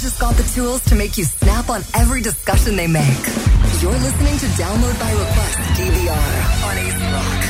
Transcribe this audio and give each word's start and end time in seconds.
just 0.00 0.20
got 0.20 0.36
the 0.36 0.44
tools 0.54 0.82
to 0.84 0.94
make 0.94 1.18
you 1.18 1.24
snap 1.24 1.68
on 1.68 1.82
every 1.94 2.20
discussion 2.20 2.76
they 2.76 2.86
make. 2.86 3.24
You're 3.80 3.92
listening 3.92 4.38
to 4.38 4.46
Download 4.56 4.98
by 4.98 5.10
Request 5.10 5.58
DVR 5.76 6.34
on 6.64 6.78
Ace 6.78 6.98
Rock. 7.12 7.48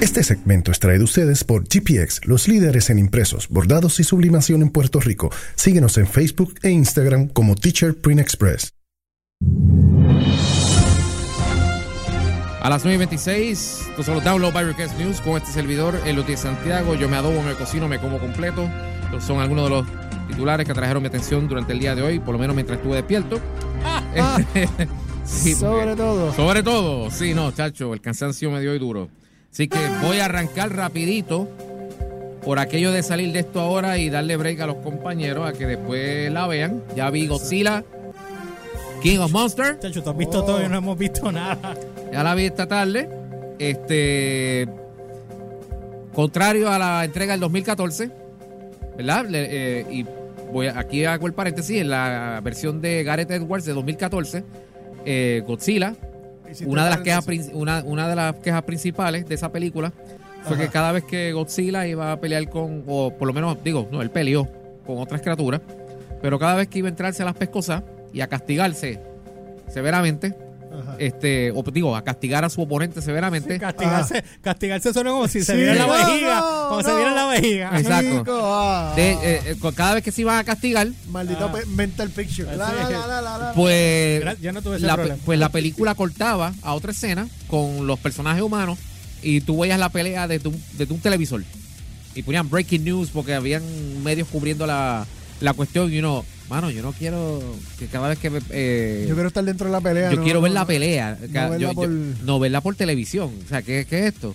Este 0.00 0.22
segmento 0.24 0.72
es 0.72 0.78
traído 0.78 1.02
a 1.02 1.04
ustedes 1.04 1.44
por 1.44 1.64
GPX, 1.64 2.24
los 2.24 2.48
líderes 2.48 2.88
en 2.88 2.98
impresos, 2.98 3.48
bordados 3.48 4.00
y 4.00 4.04
sublimación 4.04 4.62
en 4.62 4.70
Puerto 4.70 4.98
Rico. 4.98 5.30
Síguenos 5.56 5.98
en 5.98 6.06
Facebook 6.06 6.54
e 6.62 6.70
Instagram 6.70 7.28
como 7.28 7.54
Teacher 7.54 7.94
Print 7.94 8.20
Express. 8.20 8.72
A 12.62 12.68
las 12.70 12.84
9 12.84 12.94
y 12.94 12.98
26, 12.98 13.80
estos 13.90 14.06
son 14.06 14.14
los 14.14 14.24
Download 14.24 14.52
by 14.52 14.64
Request 14.64 14.98
News 14.98 15.20
con 15.20 15.36
este 15.36 15.52
servidor, 15.52 16.00
el 16.06 16.24
de 16.24 16.36
Santiago. 16.36 16.94
Yo 16.94 17.08
me 17.08 17.16
adobo, 17.16 17.42
me 17.42 17.54
cocino, 17.54 17.88
me 17.88 17.98
como 17.98 18.18
completo. 18.18 18.70
Son 19.20 19.40
algunos 19.40 19.64
de 19.64 19.70
los 19.70 20.09
titulares 20.30 20.64
que 20.66 20.72
atrajeron 20.72 21.02
mi 21.02 21.08
atención 21.08 21.46
durante 21.48 21.72
el 21.72 21.78
día 21.80 21.94
de 21.94 22.02
hoy, 22.02 22.18
por 22.18 22.32
lo 22.34 22.38
menos 22.38 22.54
mientras 22.54 22.78
estuve 22.78 22.96
despierto. 22.96 23.40
Sí, 25.24 25.54
Sobre 25.54 25.94
todo. 25.94 26.32
Sobre 26.34 26.62
todo, 26.62 27.08
sí, 27.10 27.34
no, 27.34 27.52
chacho, 27.52 27.94
el 27.94 28.00
cansancio 28.00 28.50
me 28.50 28.60
dio 28.60 28.72
hoy 28.72 28.80
duro. 28.80 29.08
Así 29.52 29.68
que 29.68 29.78
voy 30.02 30.18
a 30.18 30.24
arrancar 30.24 30.74
rapidito 30.74 31.46
por 32.44 32.58
aquello 32.58 32.90
de 32.90 33.02
salir 33.04 33.32
de 33.32 33.40
esto 33.40 33.60
ahora 33.60 33.98
y 33.98 34.10
darle 34.10 34.36
break 34.36 34.58
a 34.60 34.66
los 34.66 34.76
compañeros 34.76 35.48
a 35.48 35.52
que 35.52 35.66
después 35.66 36.32
la 36.32 36.48
vean. 36.48 36.82
Ya 36.96 37.10
vi 37.10 37.28
Godzilla, 37.28 37.84
King 39.02 39.18
of 39.18 39.30
Monsters. 39.30 39.78
Chacho, 39.78 40.02
tú 40.02 40.10
has 40.10 40.16
visto 40.16 40.42
todo 40.42 40.64
y 40.64 40.68
no 40.68 40.78
hemos 40.78 40.98
visto 40.98 41.30
nada. 41.30 41.76
Ya 42.12 42.24
la 42.24 42.34
vi 42.34 42.46
esta 42.46 42.66
tarde. 42.66 43.08
Este. 43.60 44.66
Contrario 46.12 46.70
a 46.70 46.78
la 46.78 47.04
entrega 47.04 47.34
del 47.34 47.40
2014, 47.40 48.10
¿verdad? 48.96 49.26
Le- 49.28 49.48
eh, 49.80 49.86
y 49.92 50.04
voy 50.52 50.66
a- 50.68 50.78
aquí 50.78 51.04
hago 51.04 51.26
el 51.26 51.32
paréntesis. 51.32 51.80
En 51.80 51.90
la 51.90 52.40
versión 52.42 52.80
de 52.80 53.02
Gareth 53.04 53.30
Edwards 53.30 53.64
de 53.64 53.72
2014, 53.72 54.44
eh, 55.04 55.42
Godzilla, 55.46 55.94
una 56.66 56.84
de, 56.84 56.90
las 56.90 57.00
quejas, 57.00 57.26
una, 57.52 57.82
una 57.84 58.08
de 58.08 58.16
las 58.16 58.34
quejas 58.36 58.62
principales 58.64 59.28
de 59.28 59.34
esa 59.34 59.52
película 59.52 59.92
fue 60.42 60.56
Ajá. 60.56 60.64
que 60.64 60.68
cada 60.70 60.92
vez 60.92 61.04
que 61.04 61.32
Godzilla 61.32 61.86
iba 61.86 62.12
a 62.12 62.20
pelear 62.20 62.48
con, 62.48 62.82
o 62.86 63.12
por 63.16 63.28
lo 63.28 63.32
menos, 63.34 63.56
digo, 63.62 63.88
no, 63.92 64.02
él 64.02 64.10
peleó 64.10 64.48
con 64.86 64.98
otras 64.98 65.20
criaturas, 65.20 65.60
pero 66.20 66.38
cada 66.38 66.56
vez 66.56 66.68
que 66.68 66.78
iba 66.80 66.88
a 66.88 66.90
entrarse 66.90 67.22
a 67.22 67.26
las 67.26 67.34
pescosas 67.36 67.82
y 68.12 68.20
a 68.20 68.26
castigarse 68.26 69.00
severamente, 69.68 70.34
Ajá. 70.72 70.96
este, 70.98 71.50
o 71.52 71.62
digo, 71.72 71.96
a 71.96 72.02
castigar 72.04 72.44
a 72.44 72.48
su 72.50 72.62
oponente 72.62 73.02
severamente. 73.02 73.58
Castigarse, 73.58 74.24
castigarse 74.40 74.92
suena 74.92 75.10
como 75.10 75.26
si 75.28 75.42
se 75.42 75.52
Sí, 75.52 75.58
viera 75.58 75.74
la 75.74 75.86
vejiga. 75.86 76.40
no, 76.40 76.68
como 76.68 76.82
se 76.82 76.88
no. 76.88 76.94
viera 76.96 77.10
en 77.10 77.16
la 77.16 77.26
vejiga. 77.26 77.78
Exacto. 77.78 78.18
Chico, 78.18 78.40
ah. 78.44 78.92
De, 78.96 79.10
eh, 79.12 79.18
eh, 79.46 79.56
cada 79.74 79.94
vez 79.94 80.04
que 80.04 80.12
se 80.12 80.20
iban 80.22 80.38
a 80.38 80.44
castigar, 80.44 80.88
Maldito 81.10 81.46
Ah. 81.52 81.58
mental 81.68 82.10
picture. 82.10 82.56
La, 82.56 82.68
Sí. 82.68 82.74
la, 82.92 83.20
la, 83.20 83.52
pues 83.54 84.24
no 84.52 84.62
tuve 84.62 84.76
ese 84.76 84.86
problema. 84.86 85.16
pues 85.24 85.38
la 85.38 85.48
película 85.48 85.94
cortaba 85.94 86.52
a 86.62 86.74
otra 86.74 86.92
escena 86.92 87.28
con 87.48 87.86
los 87.86 87.98
personajes 87.98 88.42
humanos 88.42 88.78
y 89.22 89.40
tú 89.40 89.58
veías 89.60 89.78
la 89.78 89.88
pelea 89.88 90.26
desde 90.28 90.48
un, 90.48 90.62
desde 90.78 90.94
un 90.94 91.00
televisor. 91.00 91.42
Y 92.14 92.22
ponían 92.22 92.48
breaking 92.48 92.84
news 92.84 93.10
porque 93.12 93.34
habían 93.34 93.62
medios 94.02 94.28
cubriendo 94.28 94.66
la, 94.66 95.06
la 95.40 95.52
cuestión 95.52 95.92
y 95.92 95.98
uno, 95.98 96.24
mano, 96.50 96.70
yo 96.70 96.82
no 96.82 96.92
quiero 96.92 97.40
que 97.78 97.86
cada 97.86 98.08
vez 98.08 98.18
que... 98.18 98.28
me- 98.28 98.40
eh, 98.50 99.06
Yo 99.08 99.14
quiero 99.14 99.28
estar 99.28 99.44
dentro 99.44 99.66
de 99.68 99.72
la 99.72 99.80
pelea. 99.80 100.10
yo 100.10 100.16
no, 100.18 100.24
quiero 100.24 100.40
ver 100.42 100.52
la 100.52 100.66
pelea. 100.66 101.16
No 101.20 101.26
verla 101.28 101.56
yo- 101.58 101.68
yo- 101.68 101.74
por- 101.74 101.88
no 101.88 102.38
verla 102.40 102.60
por 102.60 102.74
televisión. 102.76 103.32
O 103.44 103.48
sea, 103.48 103.62
¿qué, 103.62 103.86
qué 103.88 104.00
es 104.00 104.14
esto? 104.14 104.34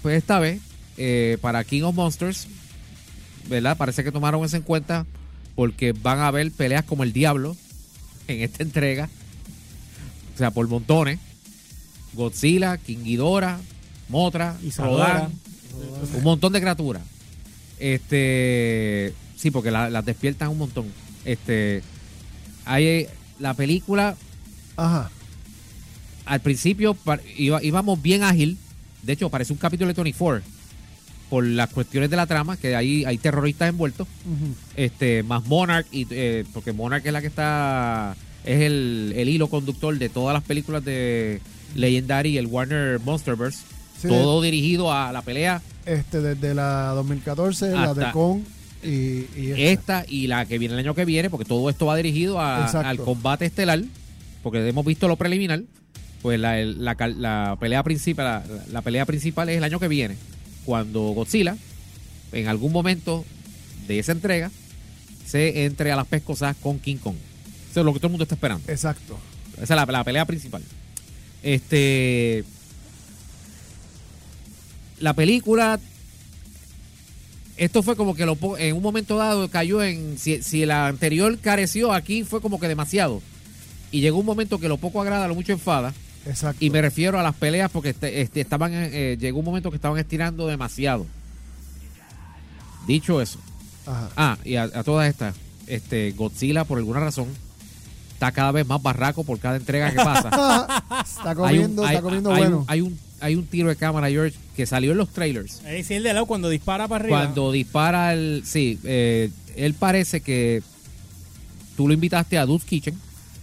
Pues 0.00 0.16
esta 0.16 0.38
vez, 0.38 0.60
eh, 0.96 1.36
para 1.40 1.64
King 1.64 1.82
of 1.82 1.94
Monsters, 1.94 2.46
¿verdad? 3.48 3.76
Parece 3.76 4.02
que 4.04 4.12
tomaron 4.12 4.44
eso 4.44 4.56
en 4.56 4.62
cuenta 4.62 5.04
porque 5.56 5.92
van 5.92 6.20
a 6.20 6.28
haber 6.28 6.50
peleas 6.52 6.84
como 6.84 7.02
el 7.02 7.12
diablo 7.12 7.56
en 8.28 8.40
esta 8.42 8.62
entrega. 8.62 9.08
O 10.34 10.38
sea, 10.38 10.50
por 10.52 10.66
montones. 10.68 11.18
Godzilla, 12.14 12.76
King 12.78 12.98
Ghidorah, 13.04 13.58
Motra. 14.08 14.56
Rodan, 14.76 15.32
un 16.14 16.22
montón 16.22 16.52
de 16.52 16.60
criaturas. 16.60 17.02
Este, 17.78 19.12
sí, 19.36 19.50
porque 19.50 19.70
la- 19.70 19.90
las 19.90 20.04
despiertan 20.04 20.48
un 20.48 20.58
montón. 20.58 20.86
Este, 21.24 21.82
hay 22.64 23.06
la 23.38 23.54
película 23.54 24.16
Ajá. 24.76 25.10
al 26.26 26.40
principio 26.40 26.96
iba- 27.36 27.62
íbamos 27.62 28.00
bien 28.00 28.22
ágil. 28.22 28.58
De 29.02 29.12
hecho, 29.14 29.30
parece 29.30 29.52
un 29.52 29.58
capítulo 29.58 29.88
de 29.88 29.94
24 29.94 30.42
por 31.28 31.44
las 31.44 31.70
cuestiones 31.70 32.10
de 32.10 32.16
la 32.16 32.26
trama, 32.26 32.56
que 32.56 32.76
hay, 32.76 33.04
hay 33.04 33.16
terroristas 33.18 33.68
envueltos. 33.70 34.06
Este, 34.76 35.22
más 35.22 35.46
Monarch, 35.46 35.86
y, 35.90 36.06
eh, 36.10 36.44
porque 36.52 36.72
Monarch 36.72 37.06
es 37.06 37.12
la 37.12 37.20
que 37.22 37.26
está, 37.28 38.14
es 38.44 38.60
el, 38.60 39.14
el 39.16 39.28
hilo 39.28 39.48
conductor 39.48 39.96
de 39.98 40.08
todas 40.10 40.34
las 40.34 40.42
películas 40.42 40.84
de 40.84 41.40
Legendary 41.74 42.30
y 42.30 42.38
el 42.38 42.46
Warner 42.46 43.00
Monsterverse. 43.00 43.60
Sí. 44.00 44.08
Todo 44.08 44.42
dirigido 44.42 44.92
a 44.92 45.10
la 45.12 45.22
pelea 45.22 45.62
Este, 45.86 46.20
desde 46.20 46.54
la 46.54 46.88
2014, 46.88 47.70
la 47.70 47.94
de 47.94 48.00
Hasta- 48.02 48.12
Kong 48.12 48.40
y, 48.82 49.26
y 49.36 49.50
esta. 49.52 50.00
esta 50.00 50.04
y 50.08 50.26
la 50.26 50.46
que 50.46 50.58
viene 50.58 50.74
el 50.74 50.80
año 50.80 50.94
que 50.94 51.04
viene, 51.04 51.30
porque 51.30 51.44
todo 51.44 51.68
esto 51.70 51.86
va 51.86 51.96
dirigido 51.96 52.40
a- 52.40 52.66
al 52.88 52.98
combate 52.98 53.44
estelar, 53.46 53.82
porque 54.42 54.66
hemos 54.68 54.84
visto 54.84 55.08
lo 55.08 55.16
preliminar, 55.16 55.62
pues 56.22 56.38
la, 56.40 56.58
el- 56.60 56.84
la 56.84 57.56
pelea 57.60 57.82
principal, 57.82 58.24
la, 58.24 58.64
la 58.72 58.82
pelea 58.82 59.06
principal 59.06 59.48
es 59.48 59.56
el 59.58 59.64
año 59.64 59.78
que 59.80 59.88
viene, 59.88 60.16
cuando 60.64 61.00
Godzilla, 61.10 61.56
en 62.32 62.48
algún 62.48 62.72
momento 62.72 63.24
de 63.86 63.98
esa 63.98 64.12
entrega, 64.12 64.50
se 65.26 65.64
entre 65.64 65.92
a 65.92 65.96
las 65.96 66.06
pescosas 66.06 66.56
con 66.62 66.78
King 66.78 66.96
Kong. 66.96 67.16
Eso 67.70 67.80
es 67.80 67.86
lo 67.86 67.92
que 67.92 67.98
todo 68.00 68.08
el 68.08 68.12
mundo 68.12 68.24
está 68.24 68.34
esperando. 68.34 68.70
Exacto. 68.70 69.18
Esa 69.54 69.62
es 69.62 69.70
la, 69.70 69.86
la 69.86 70.04
pelea 70.04 70.24
principal. 70.26 70.62
Este. 71.42 72.44
La 75.00 75.14
película. 75.14 75.80
Esto 77.62 77.84
fue 77.84 77.94
como 77.94 78.16
que 78.16 78.26
lo, 78.26 78.36
en 78.58 78.74
un 78.74 78.82
momento 78.82 79.16
dado 79.16 79.48
cayó 79.48 79.84
en. 79.84 80.18
Si, 80.18 80.42
si 80.42 80.66
la 80.66 80.88
anterior 80.88 81.38
careció, 81.38 81.92
aquí 81.92 82.24
fue 82.24 82.40
como 82.40 82.58
que 82.58 82.66
demasiado. 82.66 83.22
Y 83.92 84.00
llegó 84.00 84.18
un 84.18 84.26
momento 84.26 84.58
que 84.58 84.68
lo 84.68 84.78
poco 84.78 85.00
agrada, 85.00 85.28
lo 85.28 85.36
mucho 85.36 85.52
enfada. 85.52 85.94
Exacto. 86.26 86.64
Y 86.64 86.70
me 86.70 86.82
refiero 86.82 87.20
a 87.20 87.22
las 87.22 87.36
peleas 87.36 87.70
porque 87.70 87.90
este, 87.90 88.20
este, 88.20 88.40
estaban. 88.40 88.72
eh, 88.74 89.16
llegó 89.20 89.38
un 89.38 89.44
momento 89.44 89.70
que 89.70 89.76
estaban 89.76 89.96
estirando 89.96 90.48
demasiado. 90.48 91.06
Dicho 92.88 93.20
eso. 93.20 93.38
Ajá. 93.86 94.08
Ah, 94.16 94.38
y 94.44 94.56
a, 94.56 94.64
a 94.64 94.82
todas 94.82 95.08
estas. 95.08 95.36
Este, 95.68 96.10
Godzilla, 96.16 96.64
por 96.64 96.78
alguna 96.78 96.98
razón, 96.98 97.28
está 98.14 98.32
cada 98.32 98.50
vez 98.50 98.66
más 98.66 98.82
barraco 98.82 99.22
por 99.22 99.38
cada 99.38 99.54
entrega 99.54 99.88
que 99.92 99.98
pasa. 99.98 100.82
Está 101.06 101.36
comiendo, 101.36 101.84
hay, 101.84 101.90
está 101.90 102.02
comiendo 102.02 102.32
hay 102.32 102.38
bueno. 102.38 102.58
Un, 102.58 102.64
hay, 102.66 102.80
un, 102.80 102.98
hay 103.22 103.34
un 103.36 103.46
tiro 103.46 103.68
de 103.68 103.76
cámara, 103.76 104.08
George, 104.10 104.36
que 104.56 104.66
salió 104.66 104.92
en 104.92 104.98
los 104.98 105.08
trailers. 105.10 105.62
Ahí 105.64 105.82
sí, 105.84 105.94
el 105.94 106.02
de 106.02 106.12
lado 106.12 106.26
cuando 106.26 106.48
dispara 106.48 106.88
para 106.88 107.04
arriba. 107.04 107.18
Cuando 107.20 107.52
dispara 107.52 108.12
el. 108.12 108.42
Sí, 108.44 108.78
eh, 108.84 109.30
él 109.56 109.74
parece 109.74 110.20
que 110.20 110.62
tú 111.76 111.88
lo 111.88 111.94
invitaste 111.94 112.36
a 112.38 112.44
Dude's 112.46 112.64
Kitchen 112.64 112.94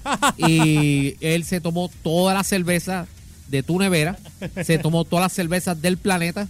y 0.37 1.15
él 1.21 1.43
se 1.43 1.61
tomó 1.61 1.89
toda 2.03 2.33
la 2.33 2.43
cerveza 2.43 3.07
de 3.47 3.63
tu 3.63 3.79
nevera, 3.79 4.17
se 4.63 4.77
tomó 4.77 5.03
todas 5.05 5.23
las 5.23 5.33
cervezas 5.33 5.81
del 5.81 5.97
planeta, 5.97 6.47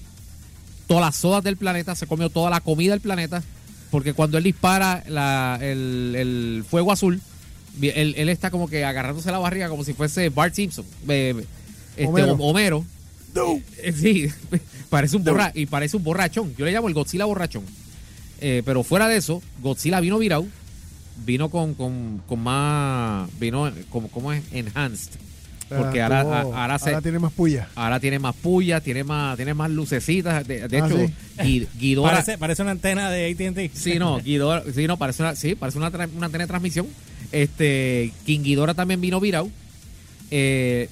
todas 0.87 1.01
las 1.05 1.15
sodas 1.15 1.43
del 1.43 1.55
planeta, 1.57 1.95
se 1.95 2.07
comió 2.07 2.29
toda 2.29 2.49
la 2.49 2.59
comida 2.59 2.91
del 2.91 2.99
planeta, 3.01 3.41
porque 3.91 4.13
cuando 4.13 4.37
él 4.37 4.43
dispara 4.43 5.03
la- 5.07 5.57
el, 5.61 6.13
el 6.17 6.65
fuego 6.69 6.91
azul, 6.91 7.21
él, 7.81 8.13
él 8.17 8.27
está 8.29 8.51
como 8.51 8.67
que 8.67 8.83
agarrándose 8.83 9.31
la 9.31 9.39
barriga 9.39 9.69
como 9.69 9.85
si 9.85 9.93
fuese 9.93 10.27
Bart 10.29 10.53
Simpson, 10.53 10.85
eh, 11.07 11.45
este, 11.95 12.05
Homero. 12.07 12.33
Homero. 12.33 12.85
Eh, 13.83 13.93
Sí, 13.93 14.27
parece 14.89 15.17
un 15.17 15.23
borra 15.23 15.51
y 15.53 15.65
parece 15.65 15.97
un 15.97 16.03
borrachón. 16.03 16.53
Yo 16.57 16.65
le 16.65 16.71
llamo 16.71 16.87
el 16.87 16.93
Godzilla 16.93 17.25
borrachón. 17.25 17.63
Eh, 18.41 18.61
pero 18.65 18.83
fuera 18.83 19.07
de 19.07 19.17
eso, 19.17 19.41
Godzilla 19.61 19.99
vino 19.99 20.17
virado, 20.17 20.45
vino 21.25 21.49
con, 21.49 21.73
con, 21.73 22.21
con 22.27 22.39
más, 22.39 23.29
vino 23.39 23.69
como, 23.89 24.07
como 24.07 24.31
es 24.31 24.41
enhanced, 24.53 25.11
porque 25.67 26.01
Ah, 26.01 26.05
ahora, 26.05 26.23
tuvo- 26.23 26.33
a- 26.55 26.61
ahora 26.61 26.79
se, 26.79 26.89
ahora 26.91 27.01
tiene 27.01 27.19
más 27.19 27.33
puya. 27.33 27.67
ahora 27.75 27.99
tiene 27.99 28.17
más 28.17 28.33
puya, 28.35 28.79
tiene 28.79 29.03
más, 29.03 29.35
tiene 29.35 29.53
más 29.53 29.69
lucecitas. 29.69 30.47
De, 30.47 30.67
de 30.69 30.81
Ah, 30.81 30.87
hecho, 30.87 30.97
sí. 31.43 31.67
Parece, 32.13 32.37
parece 32.37 32.61
una 32.61 32.71
antena 32.71 33.11
de 33.11 33.29
AT&T. 33.31 33.71
Sí, 33.73 33.99
no, 33.99 34.19
Ghidorah- 34.23 34.63
sí, 34.73 34.87
no, 34.87 34.95
parece 34.97 35.21
una, 35.23 35.35
sí, 35.35 35.55
parece 35.55 35.77
una, 35.77 35.89
una 35.89 36.25
antena 36.27 36.45
de 36.45 36.47
transmisión. 36.47 36.87
Este, 37.33 38.11
King 38.25 38.39
Ghidorah 38.41 38.73
también 38.73 39.01
vino 39.01 39.19
virado. 39.19 39.49
Eh, 40.31 40.89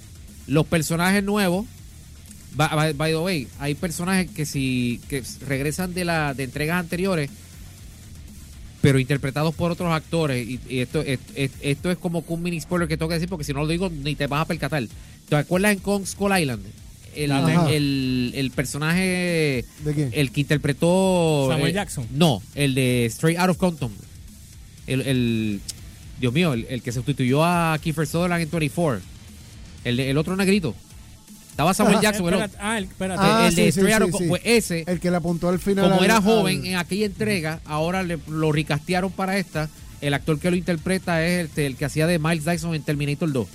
los 0.48 0.66
personajes 0.66 1.24
nuevos, 1.24 1.66
by, 2.58 2.68
by- 2.76 2.94
by 2.94 3.12
the 3.12 3.18
way, 3.20 3.48
hay 3.60 3.76
personajes 3.76 4.30
que 4.32 4.46
si 4.46 5.00
que 5.08 5.24
regresan 5.48 5.94
de 5.94 6.04
la 6.06 6.34
de 6.34 6.44
entregas 6.44 6.80
anteriores, 6.80 7.30
pero 8.82 9.00
interpretados 9.00 9.54
por 9.56 9.72
otros 9.72 9.92
actores. 9.94 10.48
Y, 10.48 10.60
y 10.70 10.80
esto, 10.80 11.02
es- 11.02 11.20
es- 11.36 11.52
esto 11.62 11.92
es 11.92 11.98
como 11.98 12.26
que 12.26 12.34
un 12.34 12.44
mini 12.44 12.60
spoiler 12.60 12.88
que 12.88 12.98
tengo 12.98 13.10
que 13.10 13.16
decir, 13.16 13.30
porque 13.30 13.44
si 13.46 13.54
no 13.54 13.60
lo 13.62 13.68
digo 13.68 13.90
ni 13.90 14.16
te 14.16 14.28
vas 14.28 14.42
a 14.42 14.46
percatar. 14.46 14.84
¿Te 15.30 15.36
acuerdas 15.36 15.74
en 15.74 15.80
Kong 15.80 16.06
Skull 16.06 16.38
Island? 16.40 16.64
El, 17.16 17.32
el, 17.32 18.32
el 18.36 18.52
personaje 18.52 19.66
¿De 19.84 19.94
quién? 19.96 20.10
el 20.14 20.32
que 20.32 20.42
interpretó 20.42 21.48
Samuel 21.50 21.72
eh, 21.72 21.74
Jackson. 21.74 22.06
No, 22.12 22.44
el 22.54 22.76
de 22.76 23.06
Straight 23.08 23.40
Out 23.40 23.50
of 23.50 23.58
Compton. 23.58 23.92
El, 24.86 25.02
el- 25.02 25.62
Dios 26.20 26.32
mío, 26.34 26.54
el, 26.54 26.66
el 26.70 26.82
que 26.84 26.92
sustituyó 26.92 27.44
a 27.44 27.78
Kiefer 27.82 28.06
Sutherland 28.08 28.44
en 28.44 28.50
24. 28.52 29.02
El, 29.84 30.00
el 30.00 30.18
otro 30.18 30.36
negrito. 30.36 30.76
Estaba 31.58 31.74
Samuel 31.74 32.00
Jackson. 32.02 32.28
Espérate, 32.34 32.58
ah, 32.62 32.78
el- 32.78 32.84
espérate. 32.84 33.22
Ah, 33.24 33.48
el 33.48 33.56
de 33.56 33.72
sí, 33.72 33.80
pues 34.28 34.42
ese, 34.46 34.84
El 34.86 35.00
que 35.00 35.10
le 35.10 35.18
apuntó 35.18 35.50
al 35.50 35.58
final. 35.58 35.86
como 35.86 35.98
al- 36.00 36.06
era 36.06 36.18
al- 36.18 36.24
joven 36.24 36.66
en 36.68 36.76
aquella 36.76 37.08
entrega, 37.08 37.62
ahora 37.66 38.04
le- 38.04 38.20
lo 38.28 38.52
ricastearon 38.52 39.12
para 39.12 39.38
esta. 39.40 39.68
El 40.00 40.14
actor 40.14 40.40
que 40.40 40.52
lo 40.52 40.56
interpreta 40.56 41.26
es 41.26 41.50
el, 41.58 41.66
el 41.66 41.76
que 41.76 41.86
hacía 41.86 42.06
de 42.06 42.20
Miles 42.20 42.46
Dyson 42.46 42.76
en 42.76 42.84
Terminator 42.84 43.32
2. 43.32 43.48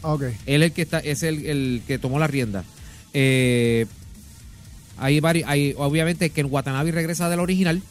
Ok. 0.00 0.22
Él 0.46 0.62
es 0.62 0.68
el 0.68 0.72
que 0.72 0.80
está, 0.82 1.00
es 1.00 1.22
el, 1.22 1.44
el 1.44 1.82
que 1.86 1.98
tomó 1.98 2.18
la 2.18 2.26
rienda. 2.28 2.64
Eh, 3.12 3.84
hay 4.96 5.20
varios, 5.20 5.46
hay, 5.46 5.74
obviamente 5.76 6.30
que 6.30 6.40
en 6.40 6.46
Watanabe 6.50 6.92
regresa 6.92 7.28
del 7.28 7.40
original. 7.40 7.82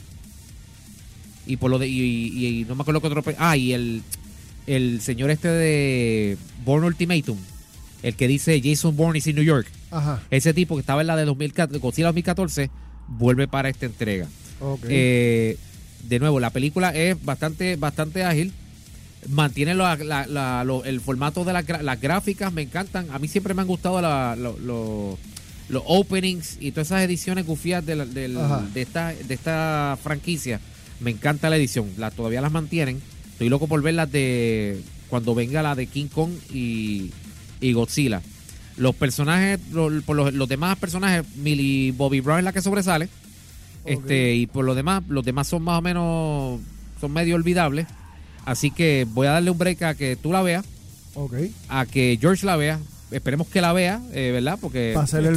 Y 1.45 1.57
por 1.57 1.69
lo 1.69 1.77
de, 1.77 1.87
y, 1.87 1.99
y- 2.01 2.47
y 2.61 2.65
no 2.65 2.73
me 2.73 2.81
acuerdo 2.81 3.01
qué 3.01 3.07
otro. 3.07 3.23
Ah, 3.37 3.55
y 3.55 3.73
el, 3.73 4.01
el 4.65 4.99
señor 5.01 5.29
este 5.29 5.49
de 5.49 6.37
Born 6.65 6.85
Ultimatum. 6.85 7.37
El 8.03 8.15
que 8.15 8.27
dice 8.27 8.61
Jason 8.63 8.95
Bourne 8.95 9.17
is 9.17 9.27
in 9.27 9.35
New 9.35 9.43
York. 9.45 9.65
Ajá. 9.91 10.21
Ese 10.29 10.53
tipo 10.53 10.75
que 10.75 10.81
estaba 10.81 11.01
en 11.01 11.07
la 11.07 11.15
de 11.15 11.25
2014, 11.25 11.79
Godzilla 11.79 12.07
2014, 12.09 12.69
vuelve 13.07 13.47
para 13.47 13.69
esta 13.69 13.85
entrega. 13.85 14.27
Eh, 14.89 15.57
de 16.07 16.19
nuevo, 16.19 16.39
la 16.39 16.49
película 16.51 16.93
es 16.93 17.23
bastante, 17.23 17.75
bastante 17.77 18.23
ágil. 18.23 18.51
Mantiene 19.29 19.73
la- 19.73 19.95
la- 19.95 20.27
la- 20.27 20.63
lo- 20.65 20.83
el 20.83 20.99
formato 20.99 21.45
de 21.45 21.53
las 21.53 22.01
gráficas, 22.01 22.51
me 22.51 22.61
encantan. 22.63 23.07
A 23.11 23.19
mí 23.19 23.27
siempre 23.29 23.53
me 23.53 23.61
han 23.61 23.67
gustado 23.67 24.01
la- 24.01 24.35
lo- 24.35 24.57
lo- 24.59 25.17
los 25.69 25.83
openings 25.85 26.57
y 26.59 26.71
todas 26.71 26.87
esas 26.87 27.03
ediciones 27.03 27.45
gufias 27.45 27.85
de, 27.85 27.93
esta, 28.75 29.13
de 29.13 29.33
esta 29.33 29.97
franquicia. 30.03 30.59
Me 30.99 31.11
encanta 31.11 31.49
la 31.49 31.55
edición. 31.55 31.89
La, 31.97 32.11
todavía 32.11 32.41
las 32.41 32.51
mantienen. 32.51 33.01
Estoy 33.31 33.47
loco 33.47 33.67
por 33.67 33.81
ver 33.81 33.93
las 33.93 34.11
de 34.11 34.81
cuando 35.09 35.33
venga 35.35 35.61
la 35.63 35.73
de 35.75 35.87
King 35.87 36.07
Kong 36.07 36.31
y, 36.53 37.11
y 37.63 37.73
Godzilla. 37.73 38.21
Los 38.77 38.95
personajes, 38.95 39.59
los, 39.71 40.03
por 40.03 40.15
los, 40.15 40.33
los 40.33 40.49
demás 40.49 40.77
personajes, 40.77 41.23
Millie 41.37 41.91
Bobby 41.91 42.19
Brown 42.21 42.39
es 42.39 42.45
la 42.45 42.53
que 42.53 42.61
sobresale. 42.61 43.07
Este, 43.85 44.35
y 44.35 44.47
por 44.47 44.65
lo 44.65 44.75
demás, 44.75 45.03
los 45.09 45.25
demás 45.25 45.47
son 45.47 45.61
más 45.63 45.79
o 45.79 45.81
menos, 45.81 46.59
son 47.01 47.11
medio 47.11 47.35
olvidables. 47.35 47.85
Así 48.45 48.71
que 48.71 49.05
voy 49.09 49.27
a 49.27 49.31
darle 49.31 49.51
un 49.51 49.57
break 49.57 49.81
a 49.83 49.95
que 49.95 50.15
tú 50.15 50.31
la 50.31 50.41
veas, 50.41 50.65
Ok. 51.15 51.33
a 51.69 51.85
que 51.85 52.17
George 52.19 52.45
la 52.45 52.55
vea. 52.55 52.79
Esperemos 53.11 53.47
que 53.47 53.61
la 53.61 53.73
vea, 53.73 54.01
eh, 54.11 54.31
¿verdad? 54.33 54.57
Porque 54.59 54.95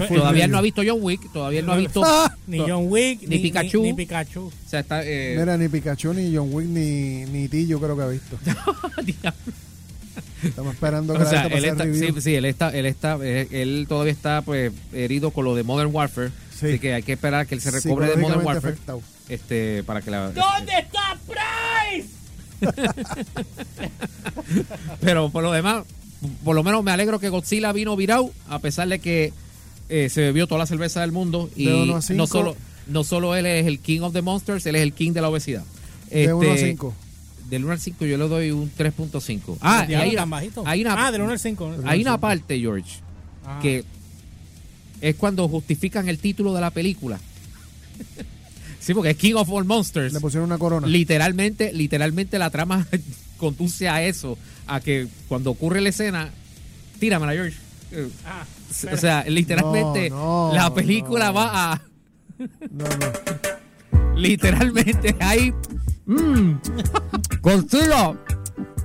todavía 0.09 0.47
él 0.47 0.51
no 0.51 0.57
ha 0.57 0.63
visto 0.63 0.81
John 0.87 1.01
Wick, 1.03 1.31
todavía 1.31 1.61
él 1.61 1.67
no 1.67 1.73
ha 1.73 1.77
visto. 1.77 2.03
Ni 2.47 2.59
John 2.61 2.87
Wick, 2.89 3.29
Ni 3.29 3.39
Pikachu. 3.39 3.83
Ni, 3.83 3.93
Pikachu. 3.93 4.47
O 4.47 4.53
sea, 4.67 4.81
está. 4.81 5.03
eh, 5.05 5.37
Mira, 5.39 5.59
ni 5.59 5.69
Pikachu, 5.69 6.15
ni 6.15 6.35
John 6.35 6.49
Wick, 6.53 6.69
ni, 6.69 7.27
ni 7.27 7.49
ti, 7.49 7.67
yo 7.67 7.79
creo 7.79 7.95
que 7.95 8.03
ha 8.03 8.07
visto. 8.09 8.39
Estamos 10.43 10.75
esperando 10.75 11.15
que 11.15 11.21
o 11.21 11.25
la 11.25 11.31
sea, 11.31 11.43
gente 11.43 11.59
él 11.59 11.65
está, 11.65 11.85
sí, 11.85 12.21
sí, 12.21 12.35
él 12.35 12.45
está, 12.45 12.71
él 12.71 12.87
está, 12.87 13.19
eh, 13.23 13.49
él 13.51 13.87
todavía 13.89 14.13
está, 14.13 14.43
pues, 14.43 14.73
herido 14.93 15.31
con 15.31 15.45
lo 15.45 15.55
de 15.55 15.63
Modern 15.63 15.95
Warfare. 15.95 16.31
Sí. 16.59 16.67
Así 16.67 16.79
que 16.79 16.95
hay 16.95 17.03
que 17.03 17.13
esperar 17.15 17.41
a 17.41 17.45
que 17.45 17.55
él 17.55 17.61
se 17.61 17.71
recobre 17.71 18.09
de 18.09 18.17
Modern 18.17 18.45
Warfare. 18.45 18.75
afectado. 18.75 19.03
Este, 19.29 19.83
para 19.85 20.01
que 20.03 20.11
la. 20.11 20.31
¿Dónde 20.31 20.73
está 20.79 21.19
Price? 21.27 22.09
Pero 25.01 25.31
por 25.31 25.43
lo 25.43 25.53
demás, 25.53 25.85
por 26.45 26.55
lo 26.55 26.63
menos 26.63 26.83
me 26.85 26.91
alegro 26.91 27.19
que 27.19 27.29
Godzilla 27.29 27.73
vino 27.73 27.97
virado, 27.97 28.31
a 28.49 28.59
pesar 28.61 28.89
de 28.89 28.99
que 28.99 29.33
eh, 29.89 30.09
se 30.09 30.21
bebió 30.23 30.47
toda 30.47 30.61
la 30.61 30.67
cerveza 30.67 31.01
del 31.01 31.13
mundo. 31.13 31.51
Y 31.57 31.67
De 31.67 32.01
no 32.15 32.27
solo, 32.27 32.57
no 32.87 33.05
solo 33.05 33.35
él 33.37 33.47
es 33.47 33.67
el 33.67 33.79
king 33.81 34.01
of 34.01 34.13
the 34.13 34.23
monsters, 34.23 34.67
él 34.67 34.77
es 34.77 34.83
el 34.83 34.93
king 34.93 35.13
de 35.13 35.21
la 35.21 35.29
obesidad. 35.29 35.65
De 36.11 36.33
1 36.33 36.51
a 36.51 36.55
Este, 36.55 36.71
5. 36.71 36.95
Del 37.49 37.65
1 37.65 37.73
al 37.73 37.81
5 37.81 38.05
yo 38.07 38.17
le 38.19 38.29
doy 38.29 38.51
un 38.51 38.71
3.5. 38.77 39.59
Ah, 39.61 39.85
y 39.85 39.89
Diablo, 39.89 40.11
hay, 40.11 40.17
tan 40.17 40.31
bajito. 40.31 40.63
hay 40.67 40.81
una, 40.83 41.07
ah, 41.07 41.13
del 41.13 41.23
1 41.23 41.33
al 41.33 41.39
5. 41.39 41.75
hay 41.85 42.03
una 42.03 42.19
parte, 42.19 42.59
George, 42.59 43.01
Ah. 43.45 43.61
que 43.63 43.85
es 45.01 45.15
cuando 45.17 45.49
justifican 45.49 46.09
el 46.09 46.19
título 46.19 46.53
de 46.55 46.61
la 46.61 46.71
película. 46.71 47.19
sí, 48.81 48.93
porque 48.95 49.11
es 49.11 49.17
King 49.17 49.35
of 49.35 49.49
All 49.51 49.65
Monsters. 49.65 50.13
Le 50.13 50.21
pusieron 50.21 50.47
una 50.49 50.59
corona. 50.59 50.87
Literalmente, 50.87 51.73
literalmente 51.73 52.39
la 52.39 52.51
trama 52.51 52.87
conduce 53.37 53.89
a 53.89 54.03
eso, 54.03 54.37
a 54.67 54.81
que 54.81 55.07
cuando 55.29 55.51
ocurre 55.51 55.81
la 55.81 55.91
escena, 55.91 56.31
tíramela, 56.99 57.33
George. 57.33 57.57
Ah, 58.27 58.45
o 58.93 58.97
sea, 58.97 59.25
literalmente 59.29 60.11
No, 60.11 60.49
no, 60.49 60.55
la 60.55 60.75
película 60.75 61.27
no. 61.29 61.35
va 61.35 61.73
a 61.73 61.83
No, 62.73 62.85
no. 62.85 64.17
literalmente 64.17 65.15
ahí 65.21 65.53
mmm, 66.07 66.53
Godzilla, 67.43 68.15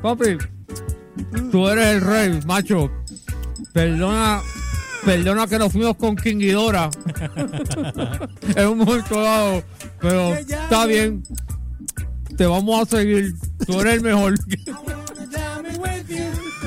papi, 0.01 0.37
tú 1.51 1.67
eres 1.69 1.85
el 1.95 2.01
rey, 2.01 2.39
macho. 2.45 2.91
Perdona, 3.73 4.41
perdona 5.05 5.47
que 5.47 5.57
nos 5.57 5.71
fuimos 5.71 5.95
con 5.95 6.15
King 6.15 6.39
en 6.41 6.57
un 8.67 8.77
momento 8.79 9.21
dado, 9.21 9.63
pero 9.99 10.33
está 10.35 10.85
bien. 10.85 11.23
Te 12.37 12.45
vamos 12.45 12.81
a 12.81 12.85
seguir. 12.97 13.33
Tú 13.65 13.79
eres 13.81 13.95
el 13.95 14.01
mejor. 14.01 14.35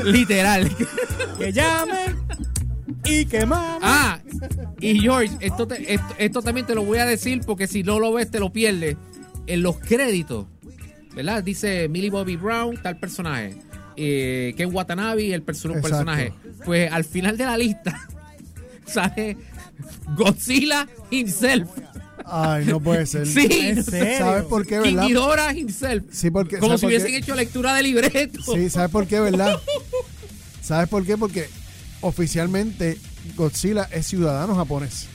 Literal. 0.04 0.70
que 1.38 1.52
llamen 1.52 2.16
y 3.04 3.24
que 3.26 3.46
mamen. 3.46 3.80
Ah, 3.82 4.18
y 4.80 4.98
George, 5.00 5.36
esto, 5.40 5.66
te- 5.66 5.94
esto, 5.94 6.06
esto 6.18 6.42
también 6.42 6.66
te 6.66 6.74
lo 6.74 6.84
voy 6.84 6.98
a 6.98 7.06
decir 7.06 7.40
porque 7.46 7.66
si 7.66 7.82
no 7.82 7.98
lo 7.98 8.12
ves 8.12 8.30
te 8.30 8.38
lo 8.40 8.52
pierdes. 8.52 8.96
En 9.46 9.62
los 9.62 9.78
créditos, 9.78 10.46
¿verdad? 11.14 11.42
Dice 11.42 11.88
Millie 11.88 12.10
Bobby 12.10 12.36
Brown, 12.36 12.76
tal 12.82 12.96
personaje. 12.98 13.56
Eh, 13.96 14.54
Ken 14.56 14.74
Watanabe, 14.74 15.32
el 15.34 15.42
perso- 15.44 15.68
Exacto. 15.68 15.82
personaje. 15.88 16.32
Pues 16.64 16.90
al 16.90 17.04
final 17.04 17.36
de 17.36 17.44
la 17.44 17.56
lista 17.58 18.08
sale 18.86 19.36
Godzilla 20.16 20.88
himself. 21.10 21.68
Ay, 22.24 22.64
no 22.66 22.80
puede 22.80 23.04
ser. 23.06 23.26
Sí, 23.26 23.46
¿En 23.50 23.84
serio? 23.84 24.18
¿Sabes 24.18 24.44
por 24.44 24.66
qué, 24.66 24.78
verdad? 24.80 25.06
Ghidorah 25.06 25.52
himself. 25.54 26.04
Sí, 26.10 26.30
porque. 26.30 26.56
Como 26.56 26.68
¿sabes 26.70 26.80
si 26.80 26.86
hubiesen 26.86 27.10
qué? 27.10 27.16
hecho 27.18 27.34
lectura 27.34 27.74
de 27.74 27.82
libreto. 27.82 28.40
Sí, 28.54 28.70
¿sabes 28.70 28.90
por 28.90 29.06
qué, 29.06 29.20
verdad? 29.20 29.60
¿Sabes 30.62 30.88
por 30.88 31.04
qué? 31.04 31.18
Porque 31.18 31.46
oficialmente 32.00 32.98
Godzilla 33.36 33.84
es 33.92 34.06
ciudadano 34.06 34.54
japonés. 34.56 35.06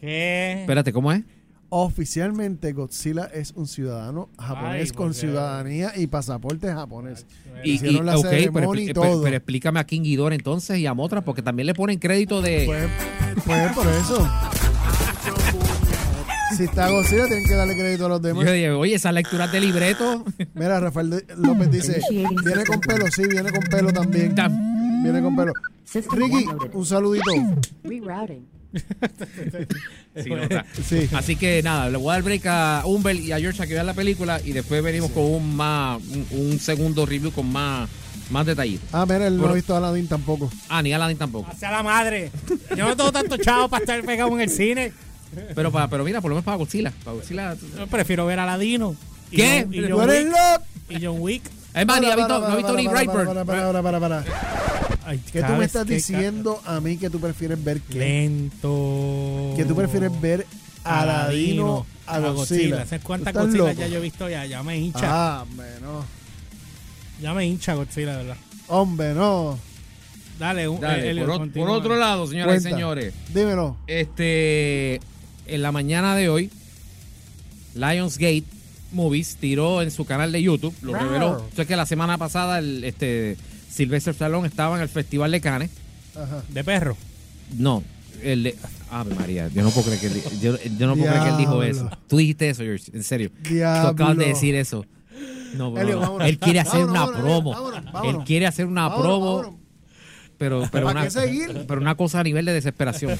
¿Qué? 0.00 0.60
Espérate, 0.62 0.92
¿cómo 0.92 1.12
es? 1.12 1.22
Oficialmente 1.68 2.72
Godzilla 2.72 3.24
es 3.24 3.52
un 3.56 3.66
ciudadano 3.66 4.28
japonés 4.38 4.90
Ay, 4.90 4.96
con 4.96 5.06
porque- 5.08 5.20
ciudadanía 5.20 5.92
y 5.96 6.06
pasaporte 6.06 6.72
japonés. 6.72 7.26
Y, 7.64 7.72
Hicieron 7.72 8.02
y- 8.04 8.06
la 8.06 8.16
ok, 8.18 8.26
pero, 8.30 8.38
ceremonia 8.38 8.84
y 8.84 8.86
expli- 8.88 8.94
todo. 8.94 9.04
pero- 9.04 9.22
pero 9.22 9.36
explícame 9.36 9.80
a 9.80 9.84
King 9.84 10.02
Ghidorah 10.02 10.34
entonces 10.36 10.78
y 10.78 10.86
a 10.86 10.94
Motra 10.94 11.22
porque 11.22 11.42
también 11.42 11.66
le 11.66 11.74
ponen 11.74 11.98
crédito 11.98 12.40
de... 12.40 12.64
Pues, 12.66 12.88
pues 13.44 13.72
por 13.72 13.86
eso. 13.88 14.28
Si 16.56 16.62
está 16.64 16.88
Godzilla, 16.90 17.26
tienen 17.26 17.44
que 17.44 17.54
darle 17.54 17.74
crédito 17.76 18.06
a 18.06 18.08
los 18.10 18.22
Yo 18.22 18.28
demás. 18.28 18.44
dije, 18.46 18.70
oye, 18.70 18.94
esas 18.94 19.12
lecturas 19.12 19.50
de 19.52 19.60
libreto. 19.60 20.24
Mira, 20.54 20.78
Rafael 20.80 21.24
López 21.36 21.70
dice, 21.70 22.00
viene 22.08 22.64
con 22.64 22.80
pelo, 22.80 23.04
sí, 23.14 23.22
viene 23.28 23.50
con 23.50 23.62
pelo 23.64 23.92
también. 23.92 24.34
Tam- 24.34 25.02
Viene 25.02 25.20
con 25.22 25.36
pelo. 25.36 25.52
Ricky, 26.12 26.46
un 26.72 26.86
saludito. 26.86 27.30
Rerouting. 27.84 28.46
Sí, 30.22 30.30
no, 30.30 30.42
o 30.42 30.46
sea, 30.48 30.64
Sí. 30.82 31.08
Así 31.12 31.36
que 31.36 31.62
nada, 31.62 31.90
le 31.90 31.98
voy 31.98 32.08
a 32.10 32.12
dar 32.14 32.22
break 32.22 32.46
a 32.46 32.82
Humbert 32.86 33.20
y 33.20 33.32
a 33.32 33.38
George 33.38 33.62
a 33.62 33.66
que 33.66 33.74
vean 33.74 33.86
la 33.86 33.92
película 33.94 34.40
y 34.44 34.52
después 34.52 34.82
venimos 34.82 35.10
con 35.10 35.24
un 35.24 35.56
más 35.56 36.00
un, 36.02 36.26
un 36.30 36.58
segundo 36.58 37.04
review 37.04 37.30
con 37.32 37.50
más, 37.52 37.88
más 38.30 38.46
detallitos. 38.46 38.88
Ah, 38.92 39.04
mira, 39.06 39.26
él 39.26 39.36
no 39.36 39.46
ha 39.48 39.52
visto 39.52 39.74
a 39.74 39.78
Aladdin 39.78 40.08
tampoco. 40.08 40.50
Ah, 40.70 40.80
ni 40.82 40.92
Aladdin 40.92 41.18
tampoco. 41.18 41.50
Hacia 41.50 41.70
la 41.70 41.82
madre. 41.82 42.30
Yo 42.76 42.88
no 42.88 42.96
tengo 42.96 43.12
tanto 43.12 43.36
chavo 43.36 43.68
para 43.68 43.82
estar 43.84 44.02
pegado 44.04 44.30
en 44.34 44.40
el 44.40 44.50
cine. 44.50 44.92
Pero, 45.54 45.70
para, 45.70 45.88
pero 45.88 46.02
mira, 46.04 46.20
por 46.22 46.30
lo 46.30 46.36
menos 46.36 46.44
para 46.44 46.56
Godzilla. 46.56 46.92
Para 47.04 47.16
Godzilla 47.16 47.54
Yo 47.76 47.86
prefiero 47.88 48.24
ver 48.24 48.38
a 48.40 48.46
Ladino. 48.46 48.96
Y 49.30 49.36
¿Qué? 49.36 49.62
John- 49.64 49.74
Y 49.74 49.82
¡Tú 49.88 49.96
John, 49.98 50.10
y 50.88 51.04
John 51.04 51.16
Wick. 51.20 51.42
es 51.74 51.86
más, 51.86 52.00
ni 52.00 52.06
ha 52.06 52.16
visto, 52.16 52.28
para, 52.28 52.40
no 52.48 52.52
ha 52.54 52.56
visto 52.56 52.72
para, 52.72 52.80
ni 52.82 52.88
para, 52.88 52.96
Brightburn. 53.02 53.26
para, 53.26 53.44
para, 53.44 53.82
para, 53.82 53.82
para, 53.82 54.00
para. 54.00 54.65
Ay, 55.06 55.20
¿Qué 55.32 55.40
tú 55.40 55.52
me 55.52 55.64
estás 55.64 55.86
que- 55.86 55.94
diciendo 55.94 56.60
a 56.66 56.80
mí 56.80 56.96
que 56.96 57.08
tú 57.08 57.20
prefieres 57.20 57.62
ver 57.62 57.80
qué? 57.80 57.98
Lento. 57.98 59.52
Que 59.56 59.64
tú 59.64 59.76
prefieres 59.76 60.10
ver 60.20 60.44
a 60.82 61.02
Aladino 61.02 61.86
a 62.06 62.18
Godzilla. 62.18 62.84
¿Sabes 62.84 63.04
cuántas 63.04 63.32
¿Tú 63.32 63.38
estás 63.40 63.56
Godzilla 63.56 63.72
ya 63.72 63.86
yo 63.88 63.98
he 63.98 64.00
visto 64.02 64.28
ya? 64.28 64.44
Ya 64.46 64.62
me 64.64 64.76
hincha. 64.78 65.00
Ah, 65.04 65.42
hombre, 65.42 65.66
no. 65.80 66.04
Ya 67.22 67.34
me 67.34 67.46
hincha 67.46 67.74
Godzilla, 67.74 68.16
de 68.16 68.24
verdad. 68.24 68.36
Hombre, 68.66 69.14
no. 69.14 69.58
Dale, 70.40 70.68
un, 70.68 70.80
Dale, 70.80 71.14
por, 71.54 71.70
otro 71.70 71.96
lado, 71.96 72.26
señoras 72.26 72.54
Cuenta. 72.54 72.68
y 72.68 72.72
señores, 72.72 73.14
Dímelo. 73.32 73.76
este 73.86 75.00
en 75.46 75.62
la 75.62 75.72
mañana 75.72 76.14
de 76.14 76.28
hoy, 76.28 76.50
Lionsgate 77.74 78.44
Movies 78.92 79.36
tiró 79.36 79.80
en 79.82 79.90
su 79.90 80.04
canal 80.04 80.32
de 80.32 80.42
YouTube, 80.42 80.74
lo 80.82 80.92
reveló. 80.94 81.42
Sé 81.54 81.64
que 81.66 81.74
la 81.76 81.86
semana 81.86 82.18
pasada 82.18 82.58
el, 82.58 82.84
este 82.84 83.36
Sylvester 83.76 84.12
Stallone 84.12 84.48
estaba 84.48 84.76
en 84.76 84.82
el 84.82 84.88
Festival 84.88 85.30
de 85.30 85.40
Cannes. 85.40 85.70
Ajá. 86.14 86.42
De 86.48 86.64
perro. 86.64 86.96
No, 87.58 87.82
el 88.22 88.42
de, 88.44 88.56
Ave 88.90 89.14
María, 89.14 89.48
yo 89.48 89.62
no 89.62 89.70
puedo 89.70 89.86
creer 89.86 90.00
que 90.00 90.06
él, 90.06 90.22
yo, 90.40 90.56
yo 90.78 90.86
no 90.86 90.94
puedo 90.96 91.08
creer 91.10 91.22
que 91.24 91.30
él 91.30 91.36
dijo 91.36 91.62
eso. 91.62 91.90
Tú 92.08 92.16
dijiste 92.16 92.48
eso, 92.48 92.62
George, 92.62 92.90
en 92.94 93.02
serio. 93.04 93.30
Tú 93.42 93.62
acabas 93.62 94.16
de 94.16 94.26
decir 94.26 94.54
eso. 94.54 94.84
No, 95.54 95.70
bro, 95.72 95.82
Elio, 95.82 96.20
él 96.20 96.38
quiere 96.38 96.60
hacer 96.60 96.80
Vámonos, 96.86 96.90
una 96.90 97.00
vámonos, 97.06 97.22
promo. 97.22 97.50
vámonos, 97.52 97.92
vámonos. 97.92 98.20
Él 98.20 98.26
quiere 98.26 98.46
hacer 98.46 98.66
una 98.66 98.88
Vámonos, 98.88 99.04
promo, 99.06 99.36
vámonos. 99.36 99.60
pero 100.38 100.68
pero 100.72 100.86
¿Para 100.86 101.02
una, 101.02 101.10
pero 101.66 101.80
una 101.80 101.94
cosa 101.94 102.20
a 102.20 102.22
nivel 102.24 102.44
de 102.44 102.52
desesperación. 102.52 103.18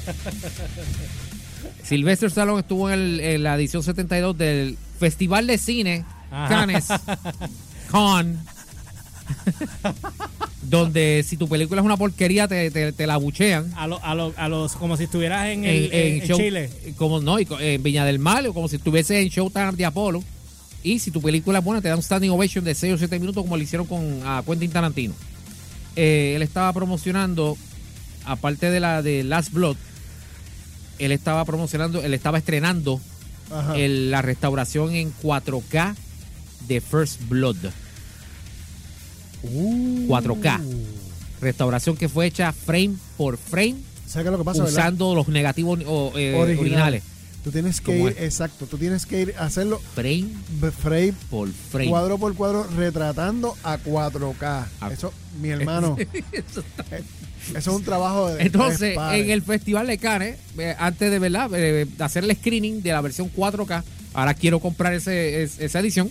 Sylvester 1.83 2.29
Stallone 2.29 2.61
estuvo 2.61 2.91
en, 2.91 2.99
el- 3.01 3.21
en 3.21 3.43
la 3.43 3.55
edición 3.57 3.83
72 3.83 4.37
del 4.37 4.77
Festival 4.99 5.47
de 5.47 5.59
Cine 5.59 6.05
Ajá. 6.31 6.49
Cannes 6.49 6.89
Con 7.91 8.39
donde 10.63 11.25
si 11.27 11.37
tu 11.37 11.49
película 11.49 11.81
es 11.81 11.85
una 11.85 11.97
porquería 11.97 12.49
te, 12.49 12.71
te, 12.71 12.93
te 12.93 13.07
la 13.07 13.17
buchean. 13.17 13.73
A, 13.77 13.87
lo- 13.87 14.03
a, 14.05 14.15
lo- 14.15 14.33
a 14.37 14.49
los, 14.49 14.73
como 14.73 14.97
si 14.97 15.05
estuvieras 15.05 15.49
en, 15.49 15.65
en, 15.65 15.71
el, 15.71 15.93
en 15.93 16.23
en 16.23 16.29
show- 16.29 16.39
Chile. 16.39 16.71
como 16.97 17.21
no 17.21 17.37
en 17.39 17.83
Viña 17.83 18.05
del 18.05 18.19
Mar 18.19 18.47
o 18.47 18.53
como 18.55 18.69
si 18.69 18.77
estuviese 18.77 19.21
en 19.21 19.29
Showtime 19.29 19.73
de 19.73 19.85
Apolo. 19.85 20.23
Y 20.83 20.99
si 21.01 21.11
tu 21.11 21.21
película 21.21 21.59
es 21.59 21.65
buena 21.65 21.81
te 21.83 21.89
da 21.89 21.97
un 21.97 22.03
standing 22.03 22.31
ovation 22.31 22.65
de 22.65 22.75
6 22.75 22.95
o 22.95 22.99
7 22.99 23.19
minutos 23.19 23.43
como 23.45 23.57
lo 23.57 23.63
hicieron 23.63 23.87
con 23.87 24.21
a 24.25 24.43
Quentin 24.47 24.71
Tarantino. 24.71 25.15
Eh, 25.97 26.35
él 26.37 26.43
estaba 26.43 26.73
promocionando 26.73 27.57
aparte 28.25 28.71
de 28.71 28.81
la 28.81 29.03
de 29.03 29.23
Last 29.25 29.53
Blood 29.53 29.77
él 30.99 31.13
estaba 31.13 31.45
promocionando 31.45 32.03
él 32.03 32.13
estaba 32.15 32.39
estrenando 32.39 33.01
el- 33.77 34.11
la 34.11 34.21
restauración 34.23 34.95
en 34.95 35.13
4K 35.23 35.95
de 36.69 36.81
First 36.81 37.21
Blood 37.29 37.57
Uh. 39.53 40.07
4K 40.09 40.61
restauración 41.41 41.97
que 41.97 42.09
fue 42.09 42.27
hecha 42.27 42.53
frame 42.53 42.95
por 43.17 43.37
frame 43.37 43.77
¿Sabes 44.07 44.25
qué 44.25 44.29
es 44.29 44.33
lo 44.33 44.39
que 44.39 44.45
pasa, 44.45 44.63
verdad? 44.65 44.79
usando 44.79 45.15
los 45.15 45.29
negativos 45.29 45.81
o, 45.87 46.13
eh, 46.17 46.35
Original. 46.35 46.59
originales 46.61 47.03
Tú 47.45 47.53
tienes 47.53 47.81
que 47.81 47.93
¿Cómo 47.97 48.09
ir, 48.09 48.17
es? 48.19 48.25
exacto, 48.25 48.67
tú 48.67 48.77
tienes 48.77 49.07
que 49.07 49.23
ir 49.23 49.35
a 49.39 49.45
hacerlo 49.45 49.81
frame 49.95 50.27
frame 50.81 51.13
por 51.31 51.49
frame. 51.49 51.91
cuadro 51.91 52.19
por 52.19 52.35
cuadro 52.35 52.67
retratando 52.77 53.55
a 53.63 53.79
4K. 53.79 54.67
A- 54.81 54.93
Eso, 54.93 55.13
mi 55.41 55.51
hermano, 55.51 55.97
eso 56.33 56.65
es 57.55 57.67
un 57.69 57.85
trabajo 57.85 58.31
de 58.31 58.43
Entonces, 58.43 58.97
en 59.13 59.31
el 59.31 59.43
Festival 59.43 59.87
de 59.87 59.99
Cannes, 59.99 60.39
eh, 60.59 60.75
antes 60.77 61.09
de 61.09 61.19
verdad 61.21 61.49
eh, 61.55 61.87
hacer 62.01 62.25
el 62.25 62.35
screening 62.35 62.83
de 62.83 62.91
la 62.91 63.01
versión 63.01 63.31
4K, 63.33 63.85
ahora 64.15 64.35
quiero 64.35 64.59
comprar 64.59 64.93
ese, 64.95 65.45
es- 65.45 65.61
esa 65.61 65.79
edición, 65.79 66.11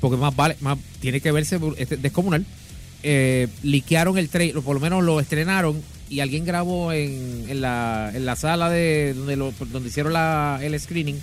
porque 0.00 0.16
más 0.16 0.36
vale, 0.36 0.56
más 0.60 0.78
tiene 1.04 1.20
que 1.20 1.30
verse 1.32 1.60
este, 1.76 1.98
descomunal. 1.98 2.46
Eh, 3.02 3.48
liquearon 3.62 4.16
el 4.16 4.30
trailer, 4.30 4.62
por 4.62 4.72
lo 4.74 4.80
menos 4.80 5.04
lo 5.04 5.20
estrenaron 5.20 5.82
y 6.08 6.20
alguien 6.20 6.46
grabó 6.46 6.90
en, 6.92 7.44
en 7.46 7.60
la, 7.60 8.10
en 8.14 8.24
la 8.24 8.36
sala 8.36 8.70
de 8.70 9.12
donde, 9.12 9.36
lo- 9.36 9.52
donde 9.70 9.90
hicieron 9.90 10.14
la, 10.14 10.58
el 10.62 10.80
screening 10.80 11.18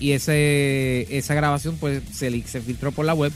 y 0.00 0.12
ese 0.12 1.06
esa 1.10 1.34
grabación 1.34 1.76
pues 1.78 2.00
se, 2.14 2.30
filtró 2.62 2.92
por 2.92 3.04
la 3.04 3.12
web. 3.12 3.30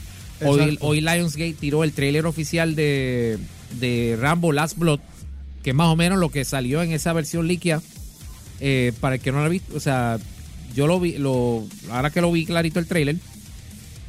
Hoy, 0.81 1.01
Lionsgate 1.03 1.57
tiró 1.61 1.85
el 1.85 1.93
trailer 1.93 2.25
oficial 2.25 2.75
de, 2.75 3.37
de 3.79 4.17
Rambo 4.19 4.51
Last 4.53 4.79
Blood, 4.79 5.01
que 5.63 5.71
es 5.71 5.77
más 5.77 5.89
o 5.89 5.97
menos 5.97 6.19
lo 6.19 6.31
que 6.31 6.47
salió 6.47 6.83
en 6.83 6.93
esa 6.93 7.13
versión 7.13 7.47
líquida. 7.47 7.83
Eh, 8.61 8.95
para 9.01 9.17
el 9.17 9.21
que 9.21 9.31
no 9.31 9.41
lo 9.41 9.45
ha 9.45 9.49
visto, 9.51 9.77
o 9.77 9.81
sea, 9.81 10.19
yo 10.75 10.87
lo 10.87 10.99
vi, 10.99 11.19
lo, 11.19 11.67
ahora 11.91 12.09
que 12.09 12.23
lo 12.23 12.33
vi 12.33 12.47
clarito 12.47 12.79
el 12.81 12.87
trailer, 12.87 13.17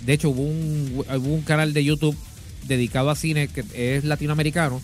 de 0.06 0.14
hecho 0.14 0.30
hubo 0.30 0.42
un, 0.44 1.04
hubo 1.08 1.34
un 1.34 1.42
canal 1.42 1.74
de 1.74 1.84
YouTube 1.84 2.16
dedicado 2.68 3.10
a 3.10 3.16
cine 3.16 3.48
que 3.48 3.64
es 3.74 4.04
latinoamericano 4.04 4.82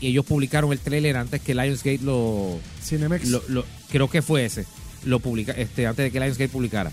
y 0.00 0.08
ellos 0.08 0.24
publicaron 0.26 0.72
el 0.72 0.78
trailer 0.78 1.16
antes 1.16 1.40
que 1.40 1.54
Lionsgate 1.54 2.00
lo, 2.02 2.58
Cinemex. 2.82 3.28
lo- 3.28 3.42
lo- 3.48 3.64
creo 3.90 4.08
que 4.08 4.22
fue 4.22 4.44
ese 4.44 4.64
lo 5.04 5.20
publica 5.20 5.52
este 5.52 5.86
antes 5.86 6.04
de 6.04 6.10
que 6.10 6.20
Lionsgate 6.20 6.48
publicara 6.48 6.90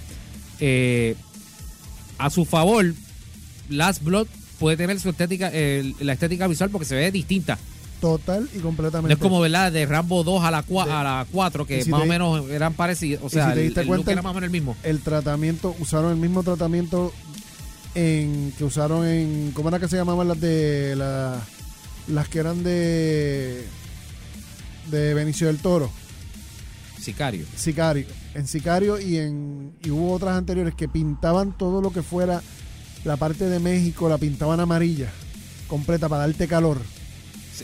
Eh, 0.59 1.15
a 2.17 2.29
su 2.29 2.45
favor 2.45 2.93
Last 3.69 4.03
Blood 4.03 4.27
puede 4.59 4.77
tener 4.77 4.99
su 4.99 5.09
estética 5.09 5.47
el- 5.49 5.95
la 6.01 6.13
estética 6.13 6.47
visual 6.47 6.69
porque 6.69 6.85
se 6.85 6.95
ve 6.95 7.11
distinta 7.11 7.57
Total 7.99 8.47
y 8.53 8.57
no 8.57 8.63
completamente. 8.63 9.13
es 9.13 9.19
como 9.19 9.39
verdad 9.39 9.71
de 9.71 9.85
Rambo 9.85 10.23
2 10.23 10.43
a 10.43 10.49
la, 10.51 10.65
cua- 10.65 10.85
De- 10.85 10.91
a 10.91 11.03
la 11.03 11.27
4 11.31 11.65
que 11.67 11.83
si 11.83 11.89
más 11.91 12.01
te- 12.01 12.05
o 12.05 12.09
menos 12.09 12.49
eran 12.49 12.73
parecidos 12.73 13.23
o 13.23 13.29
sea 13.29 13.49
si 13.49 13.53
te 13.53 13.59
el, 13.61 13.65
diste 13.67 13.81
el 13.81 13.87
cuenta, 13.87 14.03
look 14.03 14.11
era 14.11 14.19
el- 14.21 14.23
más 14.23 14.31
o 14.31 14.33
menos 14.35 14.45
el 14.47 14.51
mismo 14.51 14.75
el 14.83 14.99
tratamiento, 15.01 15.75
usaron 15.79 16.11
el 16.11 16.17
mismo 16.17 16.43
tratamiento 16.43 17.13
en 17.95 18.53
que 18.57 18.63
usaron 18.63 19.05
en. 19.05 19.51
¿Cómo 19.53 19.69
era 19.69 19.79
que 19.79 19.87
se 19.87 19.97
llamaban 19.97 20.27
las 20.27 20.39
de. 20.39 20.95
la- 20.95 21.41
las 22.07 22.27
que 22.29 22.39
eran 22.39 22.63
de. 22.63 23.65
de 24.89 25.13
Benicio 25.13 25.47
del 25.47 25.57
Toro? 25.59 25.89
Sicario 26.99 27.45
Sicario. 27.55 28.05
En 28.35 28.47
Sicario 28.47 28.99
y 28.99 29.17
en. 29.17 29.73
y 29.83 29.89
hubo 29.89 30.13
otras 30.13 30.37
anteriores 30.37 30.75
que 30.75 30.87
pintaban 30.87 31.57
todo 31.57 31.81
lo 31.81 31.91
que 31.91 32.01
fuera 32.03 32.41
la 33.03 33.17
parte 33.17 33.45
de 33.49 33.59
México, 33.59 34.07
la 34.07 34.17
pintaban 34.19 34.59
amarilla, 34.59 35.09
completa 35.67 36.07
para 36.07 36.27
darte 36.27 36.47
calor. 36.47 36.77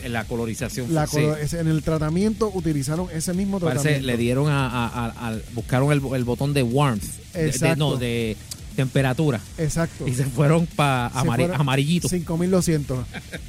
la 0.08 0.24
colorización 0.24 0.92
La 0.94 1.06
sí. 1.08 1.18
en 1.52 1.66
el 1.66 1.82
tratamiento 1.82 2.50
utilizaron 2.54 3.08
ese 3.12 3.34
mismo 3.34 3.58
Parece 3.58 3.82
tratamiento. 3.82 4.06
le 4.06 4.16
dieron 4.16 4.48
a, 4.48 4.66
a- 4.68 4.86
a- 5.06 5.26
al- 5.28 5.42
buscaron 5.54 5.90
el, 5.92 6.00
el 6.14 6.24
botón 6.24 6.52
de 6.54 6.62
warmth 6.62 7.02
de- 7.32 7.42
de, 7.42 7.48
Exacto. 7.48 7.76
no 7.76 7.96
de 7.96 8.36
temperatura 8.78 9.40
Exacto. 9.58 10.06
y 10.06 10.14
se 10.14 10.24
fueron 10.24 10.64
para 10.66 11.10
fueron 11.10 11.52
amarillito 11.60 12.08
5200. 12.08 13.04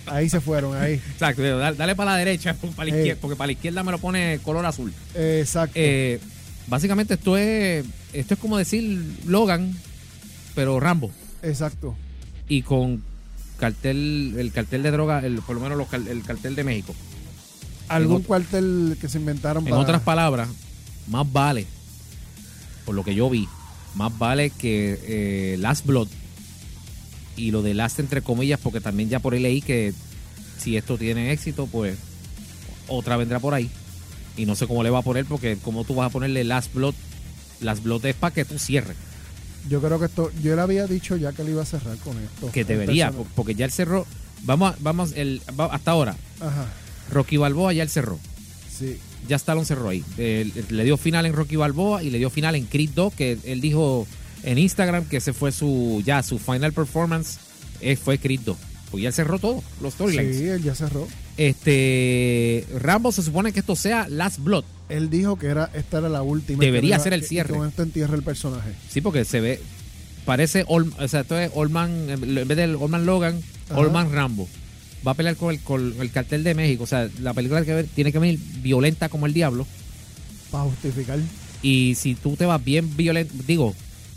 Ahí 0.08 0.28
se 0.28 0.42
fueron, 0.42 0.76
ahí. 0.76 0.94
Exacto, 0.96 1.44
dale, 1.44 1.78
dale 1.78 1.96
para 1.96 2.12
la 2.14 2.18
derecha, 2.18 2.56
para 2.76 2.90
la 2.90 2.96
Eh. 2.96 2.98
izquierda, 2.98 3.22
porque 3.22 3.36
para 3.36 3.46
la 3.46 3.52
izquierda 3.52 3.84
me 3.84 3.92
lo 3.92 4.00
pone 4.00 4.40
color 4.44 4.66
azul. 4.66 4.92
Exacto. 5.14 5.74
Eh, 5.76 6.20
básicamente 6.66 7.14
esto 7.14 7.38
es 7.38 7.86
esto 8.12 8.34
es 8.34 8.40
como 8.40 8.58
decir 8.58 9.04
Logan, 9.28 9.72
pero 10.56 10.80
Rambo 10.80 11.12
Exacto. 11.44 11.96
y 12.48 12.64
con 12.64 13.04
cartel 13.60 14.34
el 14.40 14.52
cartel 14.52 14.82
de 14.82 14.90
droga, 14.90 15.20
el, 15.20 15.36
por 15.44 15.56
lo 15.56 15.62
menos 15.62 15.78
los 15.78 15.94
el 15.94 16.24
cartel 16.24 16.56
de 16.56 16.64
México. 16.64 16.96
Algún 17.88 18.24
ot- 18.24 18.26
cuartel 18.26 18.98
que 19.00 19.08
se 19.08 19.20
inventaron 19.20 19.64
En 19.66 19.70
para. 19.70 19.82
otras 19.84 20.02
palabras, 20.02 20.50
más 21.08 21.32
vale, 21.32 21.68
por 22.84 22.96
lo 22.96 23.04
que 23.04 23.14
yo 23.14 23.30
vi, 23.30 23.48
más 23.96 24.18
vale 24.18 24.50
que 24.52 25.00
eh, 25.04 25.58
Last 25.60 25.86
Blood 25.86 26.08
y 27.36 27.52
lo 27.52 27.62
de 27.62 27.74
Last 27.74 28.00
entre 28.00 28.22
comillas, 28.22 28.60
porque 28.62 28.82
también 28.82 29.10
ya 29.10 29.20
por 29.20 29.34
ahí 29.34 29.40
leí 29.40 29.62
que 29.62 29.94
si 30.58 30.76
esto 30.78 30.98
tiene 30.98 31.32
éxito, 31.32 31.68
pues 31.68 31.98
otra 32.88 33.16
vendrá 33.18 33.40
por 33.40 33.54
ahí. 33.54 33.70
Y 34.36 34.46
no 34.46 34.56
sé 34.56 34.68
cómo 34.68 34.84
le 34.84 34.90
va 34.90 35.00
a 35.00 35.04
poner, 35.04 35.26
porque 35.26 35.58
como 35.58 35.84
tú 35.84 35.96
vas 35.96 36.08
a 36.08 36.10
ponerle 36.12 36.44
Last 36.44 36.74
Blood, 36.74 36.94
Last 37.62 37.84
Blood 37.84 38.06
es 38.06 38.16
para 38.16 38.34
que 38.34 38.46
tú 38.46 38.58
cierres, 38.60 38.96
Yo 39.70 39.82
creo 39.82 40.00
que 40.00 40.06
esto. 40.06 40.32
Yo 40.42 40.56
le 40.56 40.62
había 40.62 40.88
dicho 40.88 41.16
ya 41.18 41.32
que 41.34 41.44
le 41.44 41.52
iba 41.52 41.62
a 41.62 41.66
cerrar 41.66 41.98
con 41.98 42.18
esto. 42.18 42.52
que 42.52 42.64
debería, 42.66 43.12
porque 43.36 43.56
ya 43.56 43.66
él 43.66 43.72
cerró. 43.72 44.06
Vamos, 44.44 44.74
a- 44.74 44.78
vamos, 44.80 45.12
el, 45.16 45.42
hasta 45.72 45.92
ahora, 45.92 46.16
Ajá. 46.40 46.66
Rocky 47.12 47.36
Balboa 47.38 47.74
ya 47.74 47.84
él 47.84 47.90
cerró. 47.90 48.18
Sí. 48.78 48.98
Ya 49.28 49.36
Stallone 49.36 49.66
cerró 49.66 49.90
ahí. 49.90 50.04
Eh, 50.18 50.50
le 50.70 50.84
dio 50.84 50.98
final 50.98 51.26
en 51.26 51.34
Rocky 51.34 51.56
Balboa 51.56 52.04
y 52.04 52.10
le 52.10 52.18
dio 52.18 52.30
final 52.30 52.56
en 52.56 52.66
Creed 52.66 52.92
2, 52.96 53.14
que 53.14 53.38
él 53.44 53.62
dijo 53.62 54.08
en 54.44 54.58
Instagram 54.58 55.06
que 55.06 55.18
ese 55.18 55.34
fue 55.34 55.52
su 55.52 56.02
ya 56.06 56.24
su 56.24 56.40
final 56.40 56.72
performance 56.74 57.38
eh, 57.82 57.96
fue 57.96 58.18
Creed 58.18 58.42
2. 58.46 58.58
Pues 58.92 59.04
ya 59.04 59.12
cerró 59.12 59.38
todo, 59.38 59.62
los 59.82 59.94
storylines. 59.94 60.38
Sí, 60.38 60.46
él 60.48 60.64
ya 60.64 60.74
cerró. 60.74 61.08
Este 61.38 62.66
Rambo 62.80 63.12
se 63.12 63.22
supone 63.22 63.52
que 63.52 63.60
esto 63.60 63.76
sea 63.76 64.08
Last 64.10 64.40
Blood. 64.40 64.64
Él 64.90 65.10
dijo 65.10 65.38
que 65.38 65.48
era 65.48 65.70
esta 65.74 66.00
era 66.00 66.10
la 66.10 66.24
última. 66.24 66.64
Debería 66.64 66.98
que 66.98 67.04
ser 67.04 67.14
el 67.14 67.22
que- 67.22 67.28
cierre. 67.28 67.54
Que 67.54 67.60
con 67.60 67.68
esto 67.68 67.84
entierra 67.84 68.16
el 68.16 68.24
personaje. 68.24 68.72
Sí, 68.90 69.02
porque 69.02 69.26
se 69.26 69.40
ve 69.42 69.60
parece 70.26 70.64
Ol- 70.68 70.92
o 71.00 71.08
sea, 71.08 71.22
esto 71.22 71.38
es 71.38 71.52
Old 71.54 71.72
Man, 71.72 72.08
en 72.10 72.48
vez 72.48 72.58
del 72.58 72.76
Old 72.76 72.90
Man 72.90 73.06
Logan, 73.06 73.40
Ajá. 73.70 73.80
Old 73.80 73.92
Man 73.92 74.12
Rambo. 74.12 74.48
Va 75.08 75.12
a 75.12 75.16
pelear 75.16 75.36
con 75.36 75.52
el, 75.54 75.60
con 75.62 75.96
el 76.00 76.12
cartel 76.12 76.44
de 76.44 76.54
México. 76.56 76.84
O 76.84 76.88
sea, 76.88 77.10
la 77.22 77.34
película 77.34 77.64
que 77.64 77.74
ver- 77.74 77.88
tiene 77.88 78.12
que 78.12 78.20
venir 78.20 78.40
violenta 78.62 79.10
como 79.10 79.26
el 79.26 79.34
diablo. 79.34 79.66
Para 80.52 80.66
justificar. 80.66 81.20
Y 81.62 81.96
si 81.96 82.16
tú 82.16 82.36
te 82.36 82.46
vas 82.46 82.64
bien 82.64 82.96
violento, 82.98 83.34
digo, 83.48 83.76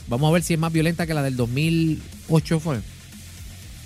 vamos 0.09 0.29
a 0.29 0.33
ver 0.33 0.43
si 0.43 0.55
es 0.55 0.59
más 0.61 0.73
violenta 0.73 1.07
que 1.07 1.15
la 1.15 1.23
del 1.23 1.37
2008 1.37 2.61
fue. 2.61 2.79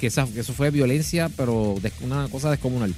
Que, 0.00 0.08
esa, 0.08 0.26
que 0.26 0.40
eso 0.40 0.52
fue 0.52 0.70
violencia, 0.70 1.30
pero 1.36 1.76
una 2.02 2.28
cosa 2.28 2.50
descomunal. 2.50 2.94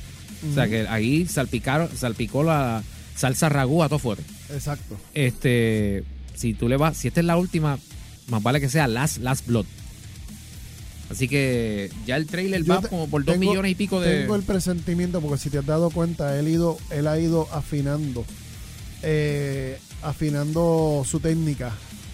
O 0.50 0.54
sea, 0.54 0.68
que 0.68 0.86
ahí 0.88 1.26
salpicaron, 1.26 1.88
salpicó 1.96 2.44
la 2.44 2.82
salsa 3.16 3.48
ragú 3.48 3.82
a 3.82 3.88
todo 3.88 3.98
fuerte. 3.98 4.22
Exacto. 4.52 4.96
Este, 5.14 6.04
si 6.34 6.54
tú 6.54 6.68
le 6.68 6.76
vas, 6.76 6.96
si 6.96 7.08
esta 7.08 7.20
es 7.20 7.26
la 7.26 7.36
última, 7.36 7.78
más 8.28 8.42
vale 8.42 8.60
que 8.60 8.68
sea 8.68 8.86
Last, 8.86 9.18
Last 9.18 9.46
Blood. 9.46 9.66
Así 11.10 11.26
que 11.28 11.90
ya 12.06 12.16
el 12.16 12.26
trailer 12.26 12.62
Yo 12.64 12.74
va 12.74 12.80
te- 12.82 12.88
como 12.88 13.08
por 13.08 13.24
dos 13.24 13.34
tengo- 13.34 13.50
millones 13.50 13.72
y 13.72 13.74
pico 13.74 14.00
de. 14.00 14.20
Tengo 14.20 14.36
el 14.36 14.42
presentimiento 14.42 15.20
porque 15.20 15.38
si 15.38 15.48
te 15.50 15.58
has 15.58 15.66
dado 15.66 15.90
cuenta, 15.90 16.38
él, 16.38 16.48
ido, 16.48 16.76
él 16.90 17.06
ha 17.06 17.18
ido 17.18 17.48
afinando, 17.52 18.24
eh, 19.02 19.78
afinando 20.02 21.04
su 21.08 21.20
técnica 21.20 21.72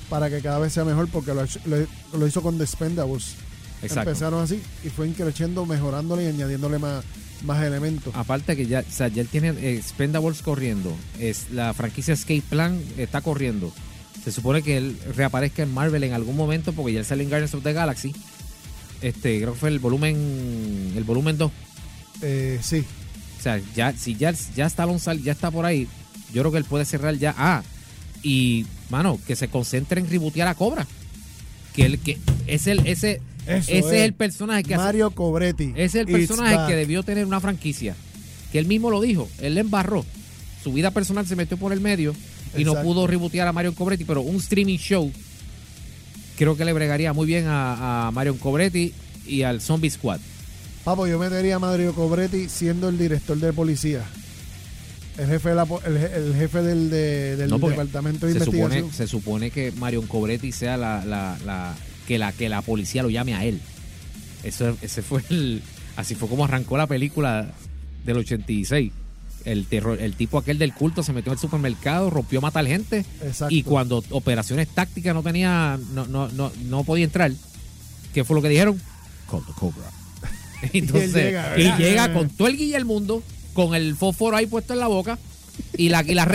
para 0.08 0.28
que 0.30 0.40
cada 0.40 0.58
vez 0.58 0.72
sea 0.72 0.84
mejor 0.84 1.08
porque 1.08 1.34
lo, 1.34 1.42
lo- 1.64 1.86
lo 2.18 2.26
hizo 2.26 2.42
con 2.42 2.56
The 2.58 2.64
Expendables 2.64 3.34
Exacto. 3.82 4.08
Empezaron 4.10 4.42
así 4.42 4.60
y 4.82 4.88
fue 4.88 5.06
increciendo, 5.08 5.66
mejorándole 5.66 6.24
y 6.24 6.28
añadiéndole 6.28 6.78
más, 6.78 7.04
más 7.44 7.62
elementos. 7.62 8.14
Aparte 8.16 8.56
que 8.56 8.66
ya, 8.66 8.80
o 8.80 8.90
sea, 8.90 9.08
ya 9.08 9.20
él 9.20 9.28
tiene 9.28 9.48
eh, 9.50 9.76
Expendables 9.76 10.40
corriendo, 10.40 10.94
es 11.20 11.50
la 11.50 11.74
franquicia 11.74 12.14
Escape 12.14 12.42
Plan 12.48 12.80
está 12.96 13.20
corriendo. 13.20 13.72
Se 14.24 14.32
supone 14.32 14.62
que 14.62 14.78
él 14.78 14.96
reaparezca 15.14 15.62
en 15.64 15.74
Marvel 15.74 16.02
en 16.04 16.14
algún 16.14 16.34
momento 16.34 16.72
porque 16.72 16.94
ya 16.94 17.00
él 17.00 17.04
sale 17.04 17.24
en 17.24 17.28
Guardians 17.28 17.52
of 17.52 17.62
the 17.62 17.74
Galaxy. 17.74 18.14
Este, 19.02 19.38
creo 19.40 19.52
que 19.52 19.58
fue 19.58 19.68
el 19.68 19.78
volumen 19.78 20.92
el 20.96 21.04
volumen 21.04 21.36
2. 21.38 21.50
Eh, 22.22 22.58
sí, 22.62 22.84
O 23.38 23.42
sea, 23.42 23.60
ya 23.74 23.92
si 23.92 24.14
ya 24.16 24.32
ya 24.56 24.66
está 24.66 24.86
Sal 24.98 25.22
ya 25.22 25.32
está 25.32 25.50
por 25.50 25.66
ahí, 25.66 25.86
yo 26.32 26.42
creo 26.42 26.52
que 26.52 26.58
él 26.58 26.64
puede 26.64 26.84
cerrar 26.84 27.14
ya. 27.16 27.34
Ah, 27.36 27.62
y 28.22 28.66
mano, 28.90 29.18
que 29.26 29.36
se 29.36 29.48
concentre 29.48 30.00
en 30.00 30.08
rebotear 30.08 30.48
a 30.48 30.54
Cobra. 30.54 30.86
Que 31.74 31.84
él 31.86 31.98
que 31.98 32.18
es 32.46 32.66
el 32.66 32.80
ese 32.86 33.20
Eso 33.46 33.72
ese 33.72 33.78
es. 33.78 33.84
es. 33.86 33.92
el 33.92 34.14
personaje 34.14 34.62
que 34.62 34.74
hace- 34.74 34.84
Mario 34.84 35.10
Cobretti. 35.10 35.72
ese 35.76 35.84
es 35.84 35.94
el 35.96 36.06
personaje 36.06 36.56
que 36.68 36.76
debió 36.76 37.02
tener 37.02 37.26
una 37.26 37.40
franquicia. 37.40 37.94
Que 38.52 38.58
él 38.58 38.66
mismo 38.66 38.90
lo 38.90 39.00
dijo. 39.00 39.28
Él 39.40 39.54
le 39.54 39.60
embarró. 39.60 40.06
Su 40.62 40.72
vida 40.72 40.92
personal 40.92 41.26
se 41.26 41.36
metió 41.36 41.56
por 41.58 41.72
el 41.72 41.80
medio 41.80 42.14
y 42.56 42.64
no 42.64 42.80
pudo 42.82 43.06
rebotear 43.06 43.48
a 43.48 43.52
Mario 43.52 43.74
Cobretti. 43.74 44.04
Pero 44.04 44.22
un 44.22 44.36
streaming 44.36 44.78
show 44.78 45.12
creo 46.36 46.56
que 46.56 46.64
le 46.64 46.72
bregaría 46.72 47.12
muy 47.12 47.26
bien 47.26 47.46
a, 47.46 48.06
a 48.06 48.10
Mario 48.10 48.36
Cobretti 48.38 48.92
y 49.26 49.42
al 49.42 49.60
Zombie 49.60 49.90
Squad. 49.90 50.20
Papo, 50.84 51.06
yo 51.06 51.18
metería 51.18 51.56
a 51.56 51.58
Mario 51.58 51.94
Cobretti 51.94 52.48
siendo 52.48 52.88
el 52.88 52.98
director 52.98 53.36
de 53.38 53.52
policía. 53.52 54.02
El 55.16 55.28
jefe, 55.28 55.50
de 55.50 55.54
la 55.54 55.66
el, 55.86 55.96
el 55.96 56.34
jefe 56.34 56.60
del, 56.62 56.90
de- 56.90 57.36
del 57.36 57.48
No, 57.48 57.58
departamento 57.58 58.26
de 58.26 58.32
Se 58.32 58.38
supone, 58.40 58.58
investigación. 58.62 58.92
se 58.92 59.06
supone 59.06 59.50
que 59.50 59.70
Mario 59.72 60.02
Cobretti 60.08 60.50
sea 60.52 60.76
la, 60.76 61.04
la- 61.04 61.38
la- 61.46 61.74
que 62.08 62.18
la 62.18 62.32
que 62.32 62.48
la 62.48 62.60
policía 62.62 63.02
lo 63.02 63.10
llame 63.10 63.34
a 63.34 63.44
él. 63.44 63.60
Eso, 64.42 64.76
ese 64.82 65.00
fue 65.02 65.22
el, 65.30 65.62
así 65.96 66.14
fue 66.16 66.28
como 66.28 66.44
arrancó 66.44 66.76
la 66.76 66.86
película 66.88 67.52
del 68.04 68.18
86. 68.18 68.92
El 69.44 69.66
terror, 69.66 70.00
el 70.00 70.14
tipo 70.16 70.38
aquel 70.38 70.58
del 70.58 70.72
culto 70.72 71.02
se 71.02 71.12
metió 71.12 71.30
al 71.32 71.38
supermercado, 71.38 72.08
rompió 72.08 72.38
a 72.38 72.42
matar 72.42 72.66
gente 72.66 73.04
Exacto. 73.22 73.54
y 73.54 73.62
cuando 73.62 74.02
operaciones 74.10 74.68
tácticas 74.68 75.14
no 75.14 75.22
tenía, 75.22 75.78
no, 75.92 76.06
no, 76.06 76.28
no, 76.28 76.50
no 76.64 76.84
podía 76.84 77.04
entrar, 77.04 77.30
¿qué 78.14 78.24
fue 78.24 78.36
lo 78.36 78.42
que 78.42 78.48
dijeron? 78.48 78.80
Call 79.30 79.42
the 79.46 79.52
Cobra. 79.52 79.90
Entonces, 80.72 81.14
llega, 81.14 81.58
y 81.58 81.72
llega 81.76 82.12
con 82.12 82.30
todo 82.30 82.48
el 82.48 82.56
guille 82.56 82.74
del 82.74 82.84
mundo, 82.84 83.22
con 83.52 83.74
el 83.74 83.94
fósforo 83.96 84.36
ahí 84.36 84.46
puesto 84.46 84.72
en 84.72 84.80
la 84.80 84.88
boca 84.88 85.18
y 85.76 85.88
la, 85.88 86.02
y 86.02 86.14
la. 86.14 86.26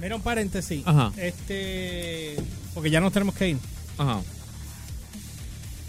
Mira 0.00 0.16
un 0.16 0.22
paréntesis. 0.22 0.82
Ajá. 0.84 1.12
Este. 1.16 2.36
Porque 2.74 2.90
ya 2.90 3.00
nos 3.00 3.12
tenemos 3.12 3.34
que 3.34 3.50
ir. 3.50 3.56
Ajá. 3.96 4.20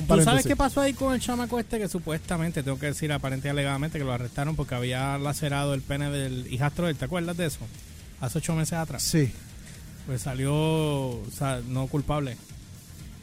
¿Tú 0.08 0.22
sabes 0.22 0.46
qué 0.46 0.56
pasó 0.56 0.82
ahí 0.82 0.94
con 0.94 1.14
el 1.14 1.20
chamaco 1.20 1.60
este 1.60 1.78
que 1.78 1.88
supuestamente, 1.88 2.64
tengo 2.64 2.80
que 2.80 2.88
decir 2.88 3.12
aparente 3.12 3.48
y 3.48 3.52
alegadamente, 3.52 3.98
que 3.98 4.06
lo 4.06 4.14
arrestaron 4.14 4.56
porque 4.56 4.76
había 4.76 5.18
lacerado 5.18 5.74
el 5.74 5.82
pene 5.82 6.10
del 6.10 6.52
hijastro 6.52 6.86
de 6.86 6.92
él? 6.92 6.98
¿Te 6.98 7.06
acuerdas 7.06 7.38
de 7.38 7.46
eso? 7.46 7.60
Hace 8.22 8.40
ocho 8.40 8.56
meses 8.56 8.74
atrás. 8.74 9.04
Sí. 9.04 9.32
Pues 10.06 10.22
salió, 10.22 10.54
o 10.54 11.26
sea, 11.36 11.62
no 11.68 11.88
culpable. 11.88 12.38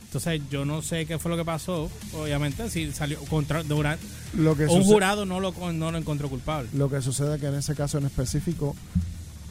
Entonces 0.06 0.40
yo 0.50 0.64
no 0.64 0.82
sé 0.82 1.04
qué 1.04 1.18
fue 1.18 1.30
lo 1.30 1.36
que 1.36 1.44
pasó, 1.44 1.90
obviamente, 2.14 2.70
si 2.70 2.92
salió 2.92 3.18
contra 3.24 3.62
durante 3.62 4.04
Lo 4.34 4.56
que, 4.56 4.66
un 4.66 4.84
jurado 4.84 5.26
no 5.26 5.40
lo 5.40 5.52
no 5.72 5.90
lo 5.90 5.98
encontró 5.98 6.30
culpable. 6.30 6.70
lo 6.72 6.88
que 6.88 7.02
sucede 7.02 7.34
es 7.34 7.40
que 7.40 7.48
en 7.48 7.56
ese 7.56 7.74
caso 7.74 7.98
en 7.98 8.06
específico, 8.06 8.76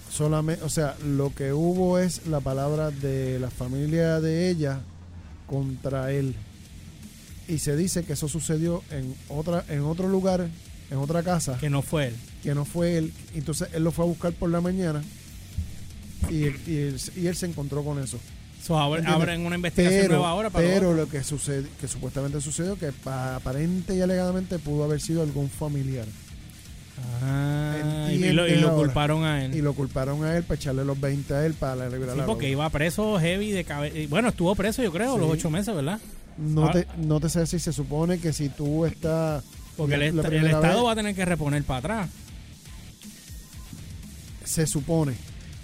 solamente, 0.10 0.64
o 0.64 0.70
sea, 0.70 0.96
lo 1.06 1.36
que 1.36 1.52
hubo 1.52 2.00
es 2.00 2.26
la 2.28 2.40
palabra 2.40 2.90
de 2.90 3.38
la 3.38 3.50
familia 3.50 4.22
de 4.22 4.50
ella 4.50 4.80
contra 5.46 6.12
él. 6.12 6.34
Y 7.48 7.60
se 7.60 7.76
dice 7.76 8.04
que 8.04 8.14
eso 8.14 8.28
sucedió 8.28 8.84
en 8.92 9.14
otra 9.30 9.64
en 9.70 9.82
otro 9.82 10.08
lugar, 10.08 10.48
en 10.92 10.98
otra 10.98 11.22
casa, 11.24 11.58
Que 11.60 11.70
no 11.70 11.82
fue 11.82 12.08
él. 12.08 12.16
que 12.44 12.56
no 12.56 12.66
fue 12.66 12.98
él. 12.98 13.14
Entonces 13.36 13.70
él 13.74 13.84
lo 13.84 13.92
fue 13.92 14.06
a 14.06 14.08
buscar 14.08 14.34
por 14.34 14.50
la 14.50 14.62
mañana 14.62 15.04
y, 16.30 16.36
y 16.36 16.44
él, 16.78 17.00
y 17.16 17.28
él 17.28 17.36
se 17.36 17.46
encontró 17.46 17.84
con 17.84 18.02
eso. 18.04 18.20
So, 18.64 18.80
abren 18.80 19.46
una 19.46 19.56
investigación 19.58 20.02
Pero, 20.02 20.14
nueva 20.16 20.30
ahora 20.32 20.50
para 20.50 20.66
pero 20.68 20.94
lo 20.96 21.08
que 21.08 21.24
sucede, 21.24 21.68
que 21.80 21.88
supuestamente 21.88 22.42
sucedió, 22.42 22.80
que 22.80 22.92
pa- 22.92 23.36
aparente 23.36 23.96
y 23.96 24.02
alegadamente 24.02 24.58
pudo 24.58 24.84
haber 24.86 25.00
sido 25.02 25.22
algún 25.22 25.50
familiar. 25.52 26.08
Ah, 27.22 28.10
y, 28.12 28.32
lo, 28.32 28.48
y 28.48 28.56
lo 28.56 28.70
ahora. 28.70 28.84
culparon 28.86 29.24
a 29.24 29.46
él. 29.46 29.56
Y 29.56 29.62
lo 29.62 29.74
culparon 29.74 30.24
a 30.24 30.36
él 30.36 30.44
para 30.44 30.56
echarle 30.56 30.84
los 30.86 31.00
20 31.00 31.34
a 31.34 31.46
él 31.46 31.54
para 31.54 31.88
liberar 31.90 32.16
Sí, 32.16 32.20
la 32.22 32.26
porque 32.26 32.50
iba 32.50 32.68
preso 32.70 33.20
heavy 33.20 33.52
de 33.52 33.64
cabeza. 33.66 33.96
Bueno, 34.10 34.30
estuvo 34.30 34.56
preso, 34.56 34.82
yo 34.82 34.92
creo, 34.92 35.14
Sí. 35.16 35.20
los 35.20 35.30
ocho 35.30 35.50
meses, 35.50 35.76
¿verdad? 35.76 36.00
No, 36.38 36.68
Ah. 36.68 36.72
te, 36.74 36.88
no 36.98 37.20
te 37.20 37.30
sé 37.30 37.46
si 37.48 37.60
se 37.60 37.72
supone 37.74 38.20
que 38.20 38.34
si 38.34 38.50
tú 38.50 38.86
estás... 38.86 39.44
Porque 39.78 39.96
el, 39.96 40.16
la 40.16 40.22
est- 40.24 40.32
el 40.34 40.46
Estado 40.48 40.76
vez, 40.78 40.86
va 40.86 40.92
a 40.92 40.96
tener 40.96 41.16
que 41.16 41.26
reponer 41.26 41.64
para 41.64 41.80
atrás. 41.80 42.10
Se 44.44 44.68
supone 44.68 45.14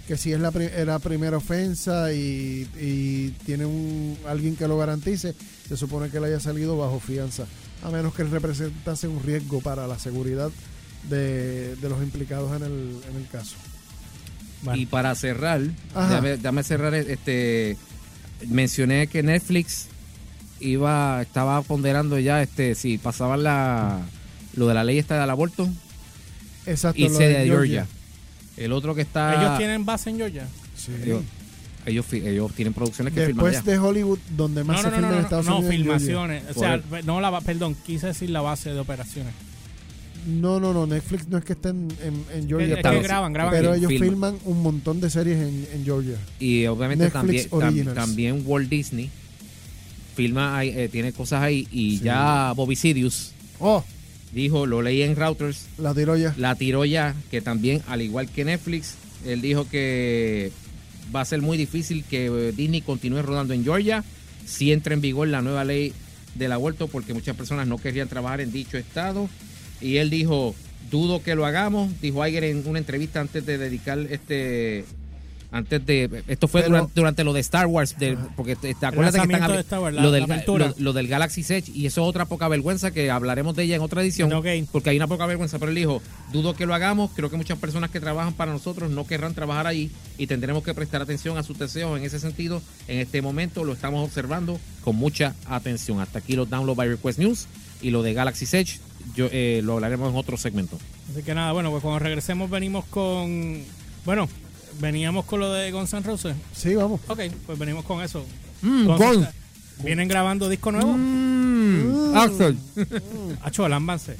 que 0.06 0.16
si 0.16 0.32
es 0.32 0.40
la, 0.40 0.50
pri- 0.50 0.70
era 0.74 0.98
primera 0.98 1.36
ofensa 1.36 2.12
y, 2.12 2.68
y 2.80 3.30
tiene 3.46 3.64
un 3.64 4.18
alguien 4.26 4.56
que 4.56 4.66
lo 4.66 4.76
garantice, 4.76 5.34
se 5.68 5.76
supone 5.76 6.10
que 6.10 6.16
él 6.18 6.24
haya 6.24 6.40
salido 6.40 6.76
bajo 6.76 6.98
fianza. 7.00 7.44
A 7.84 7.90
menos 7.90 8.14
que 8.14 8.24
representase 8.24 9.08
un 9.08 9.22
riesgo 9.22 9.60
para 9.60 9.86
la 9.86 9.98
seguridad 9.98 10.50
de, 11.08 11.76
de 11.76 11.88
los 11.88 12.02
implicados 12.02 12.54
en 12.56 12.62
el, 12.64 13.00
en 13.10 13.16
el 13.16 13.28
caso. 13.28 13.56
Bueno. 14.62 14.80
Y 14.80 14.86
para 14.86 15.14
cerrar, 15.14 15.60
dame, 15.94 16.36
dame 16.38 16.62
cerrar, 16.62 16.94
este, 16.94 17.76
mencioné 18.48 19.06
que 19.08 19.22
Netflix 19.24 19.86
iba, 20.62 21.20
estaba 21.22 21.60
ponderando 21.62 22.18
ya, 22.18 22.42
este, 22.42 22.74
si 22.74 22.98
pasaban 22.98 23.42
la, 23.42 24.00
lo 24.54 24.66
de 24.68 24.74
la 24.74 24.84
ley 24.84 24.98
esta 24.98 25.20
del 25.20 25.28
aborto, 25.30 25.68
Exacto. 26.66 27.00
lo 27.00 27.06
irse 27.06 27.28
de 27.28 27.44
Georgia. 27.46 27.86
El 28.56 28.72
otro 28.72 28.94
que 28.94 29.02
está, 29.02 29.40
Ellos 29.40 29.58
tienen 29.58 29.84
base 29.84 30.10
en 30.10 30.16
Georgia. 30.18 30.46
Sí. 30.76 30.92
ellos, 31.86 32.12
ellos, 32.12 32.52
tienen 32.54 32.74
producciones 32.74 33.14
que 33.14 33.26
filman 33.26 33.46
Después 33.46 33.62
allá. 33.66 33.72
de 33.72 33.78
Hollywood, 33.78 34.18
donde 34.36 34.62
más 34.64 34.76
No, 34.76 34.82
se 34.82 34.88
no, 34.90 34.90
no, 34.90 34.96
filma 34.96 35.08
no, 35.08 35.14
en 35.14 35.18
no, 35.20 35.24
Estados 35.24 35.46
no, 35.46 35.58
Unidos. 35.58 35.74
Georgia. 35.74 35.98
filmaciones. 35.98 36.42
O 36.56 36.58
sea, 36.58 36.80
no 37.04 37.20
la, 37.20 37.40
perdón, 37.40 37.76
quise 37.86 38.08
decir 38.08 38.30
la 38.30 38.40
base 38.40 38.70
de 38.72 38.78
operaciones. 38.80 39.32
No, 40.26 40.60
no, 40.60 40.72
no. 40.72 40.86
Netflix 40.86 41.26
no 41.28 41.38
es 41.38 41.44
que 41.44 41.54
estén 41.54 41.88
en, 42.04 42.24
en 42.32 42.48
Georgia. 42.48 42.76
es 42.76 42.82
que 42.82 42.96
sí. 42.96 43.02
graban, 43.02 43.32
graban. 43.32 43.52
pero 43.52 43.74
ellos 43.74 43.88
filman. 43.88 44.08
filman 44.08 44.38
un 44.44 44.62
montón 44.62 45.00
de 45.00 45.10
series 45.10 45.36
en, 45.40 45.66
en 45.72 45.84
Georgia. 45.84 46.16
Y 46.38 46.66
obviamente 46.66 47.04
Netflix 47.06 47.48
también, 47.50 47.88
tam- 47.88 47.94
también 47.94 48.42
Walt 48.46 48.68
Disney 48.68 49.10
filma, 50.12 50.58
ahí, 50.58 50.68
eh, 50.70 50.88
tiene 50.90 51.12
cosas 51.12 51.42
ahí 51.42 51.66
y 51.72 51.98
Sí. 51.98 52.04
ya 52.04 52.52
Bobby 52.54 52.76
Oh, 53.58 53.84
dijo, 54.32 54.66
lo 54.66 54.82
leí 54.82 55.02
en 55.02 55.16
Routers, 55.16 55.66
la 55.78 55.94
tiro 55.94 56.16
ya. 56.16 56.34
la 56.36 56.54
tiró 56.54 56.84
ya, 56.84 57.14
que 57.30 57.40
también, 57.40 57.82
al 57.88 58.02
igual 58.02 58.28
que 58.28 58.44
Netflix, 58.44 58.94
él 59.26 59.40
dijo 59.40 59.68
que 59.68 60.50
va 61.14 61.20
a 61.20 61.24
ser 61.24 61.42
muy 61.42 61.56
difícil 61.58 62.04
que 62.04 62.26
eh, 62.26 62.52
Disney 62.56 62.80
continúe 62.80 63.22
rodando 63.22 63.54
en 63.54 63.64
Georgia 63.64 64.02
si 64.46 64.72
entra 64.72 64.94
en 64.94 65.00
vigor 65.00 65.28
la 65.28 65.42
nueva 65.42 65.64
ley 65.64 65.92
del 66.34 66.52
aborto, 66.52 66.88
porque 66.88 67.14
muchas 67.14 67.36
personas 67.36 67.66
no 67.68 67.78
querían 67.78 68.08
trabajar 68.08 68.40
en 68.40 68.50
dicho 68.50 68.78
estado. 68.78 69.28
Y 69.80 69.96
él 69.98 70.10
dijo, 70.10 70.54
dudo 70.90 71.22
que 71.22 71.34
lo 71.34 71.44
hagamos, 71.46 71.92
dijo 72.00 72.26
Iger 72.26 72.44
en 72.44 72.66
una 72.66 72.78
entrevista 72.78 73.20
antes 73.20 73.44
de 73.46 73.58
dedicar 73.58 73.98
este... 74.10 74.84
Antes 75.52 75.84
de. 75.84 76.24
Esto 76.28 76.48
fue 76.48 76.62
Pero- 76.62 76.72
durante, 76.74 76.92
durante 76.94 77.24
lo 77.24 77.32
de 77.34 77.40
Star 77.40 77.66
Wars. 77.66 77.96
de- 77.98 78.16
porque 78.36 78.56
te, 78.56 78.74
te 78.74 78.86
acuerdas 78.86 79.14
que 79.14 79.20
están 79.32 79.52
de 79.52 79.60
Star 79.60 79.80
Wars, 79.80 79.94
la- 79.94 80.02
lo, 80.02 80.10
del, 80.10 80.24
lo- 80.46 80.74
lo 80.78 80.92
del 80.94 81.08
Galaxy 81.08 81.42
Edge. 81.42 81.70
Y 81.74 81.84
eso 81.86 82.02
es 82.02 82.08
otra 82.08 82.24
poca 82.24 82.48
vergüenza 82.48 82.90
que 82.90 83.10
hablaremos 83.10 83.54
de 83.54 83.64
ella 83.64 83.76
en 83.76 83.82
otra 83.82 84.00
edición. 84.02 84.30
Porque 84.72 84.90
hay 84.90 84.96
una 84.96 85.06
poca 85.06 85.26
vergüenza. 85.26 85.58
Pero 85.58 85.68
él 85.70 85.76
dijo: 85.76 86.00
Dudo 86.32 86.54
que 86.56 86.64
lo 86.66 86.74
hagamos. 86.74 87.10
Creo 87.14 87.28
que 87.30 87.36
muchas 87.36 87.58
personas 87.58 87.90
que 87.90 88.00
trabajan 88.00 88.32
para 88.32 88.50
nosotros 88.50 88.90
no 88.90 89.06
querrán 89.06 89.34
trabajar 89.34 89.66
allí. 89.66 89.90
Y 90.18 90.26
tendremos 90.26 90.62
que 90.64 90.72
prestar 90.74 91.02
atención 91.02 91.36
a 91.36 91.42
sus 91.42 91.58
deseos 91.58 91.98
en 91.98 92.04
ese 92.04 92.18
sentido. 92.18 92.62
En 92.88 92.98
este 93.00 93.20
momento 93.20 93.62
lo 93.64 93.74
estamos 93.74 94.02
observando 94.04 94.58
con 94.82 94.96
mucha 94.96 95.34
atención. 95.46 96.00
Hasta 96.00 96.20
aquí 96.20 96.34
los 96.34 96.48
Download 96.48 96.76
by 96.76 96.88
Request 96.88 97.18
News. 97.18 97.46
Y 97.82 97.90
lo 97.90 98.02
de 98.02 98.14
Galaxy 98.14 98.46
Edge. 98.56 98.78
Yo, 99.16 99.28
eh, 99.32 99.60
lo 99.64 99.74
hablaremos 99.74 100.10
en 100.10 100.16
otro 100.16 100.36
segmento. 100.36 100.78
Así 101.10 101.22
que 101.24 101.34
nada, 101.34 101.52
bueno, 101.52 101.70
pues 101.70 101.82
cuando 101.82 101.98
regresemos 101.98 102.48
venimos 102.48 102.84
con. 102.86 103.60
Bueno, 104.06 104.28
veníamos 104.80 105.24
con 105.24 105.40
lo 105.40 105.52
de 105.52 105.70
Guns 105.72 105.92
N' 105.92 106.02
Roses. 106.02 106.34
Sí, 106.54 106.74
vamos. 106.74 107.00
Ok, 107.08 107.20
pues 107.46 107.58
venimos 107.58 107.84
con 107.84 108.02
eso. 108.02 108.24
Mm, 108.62 108.86
Guns- 108.86 108.98
Guns. 108.98 109.28
¿Vienen 109.84 110.06
grabando 110.06 110.48
disco 110.48 110.70
nuevo? 110.70 110.92
Mm, 110.96 112.16
Axel. 112.16 112.56
Hacho, 113.42 113.68
lámbanse. 113.68 114.16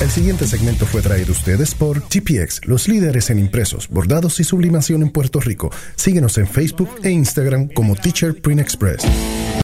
El 0.00 0.10
siguiente 0.10 0.46
segmento 0.46 0.86
fue 0.86 1.02
traído 1.02 1.28
a 1.30 1.32
ustedes 1.32 1.74
por 1.74 2.00
GPX, 2.08 2.60
los 2.66 2.86
líderes 2.86 3.30
en 3.30 3.38
impresos, 3.38 3.88
bordados 3.88 4.38
y 4.38 4.44
sublimación 4.44 5.02
en 5.02 5.10
Puerto 5.10 5.40
Rico. 5.40 5.70
Síguenos 5.96 6.38
en 6.38 6.46
Facebook 6.46 6.90
e 7.02 7.10
Instagram 7.10 7.68
como 7.68 7.96
Teacher 7.96 8.40
Print 8.40 8.60
Express. 8.60 9.02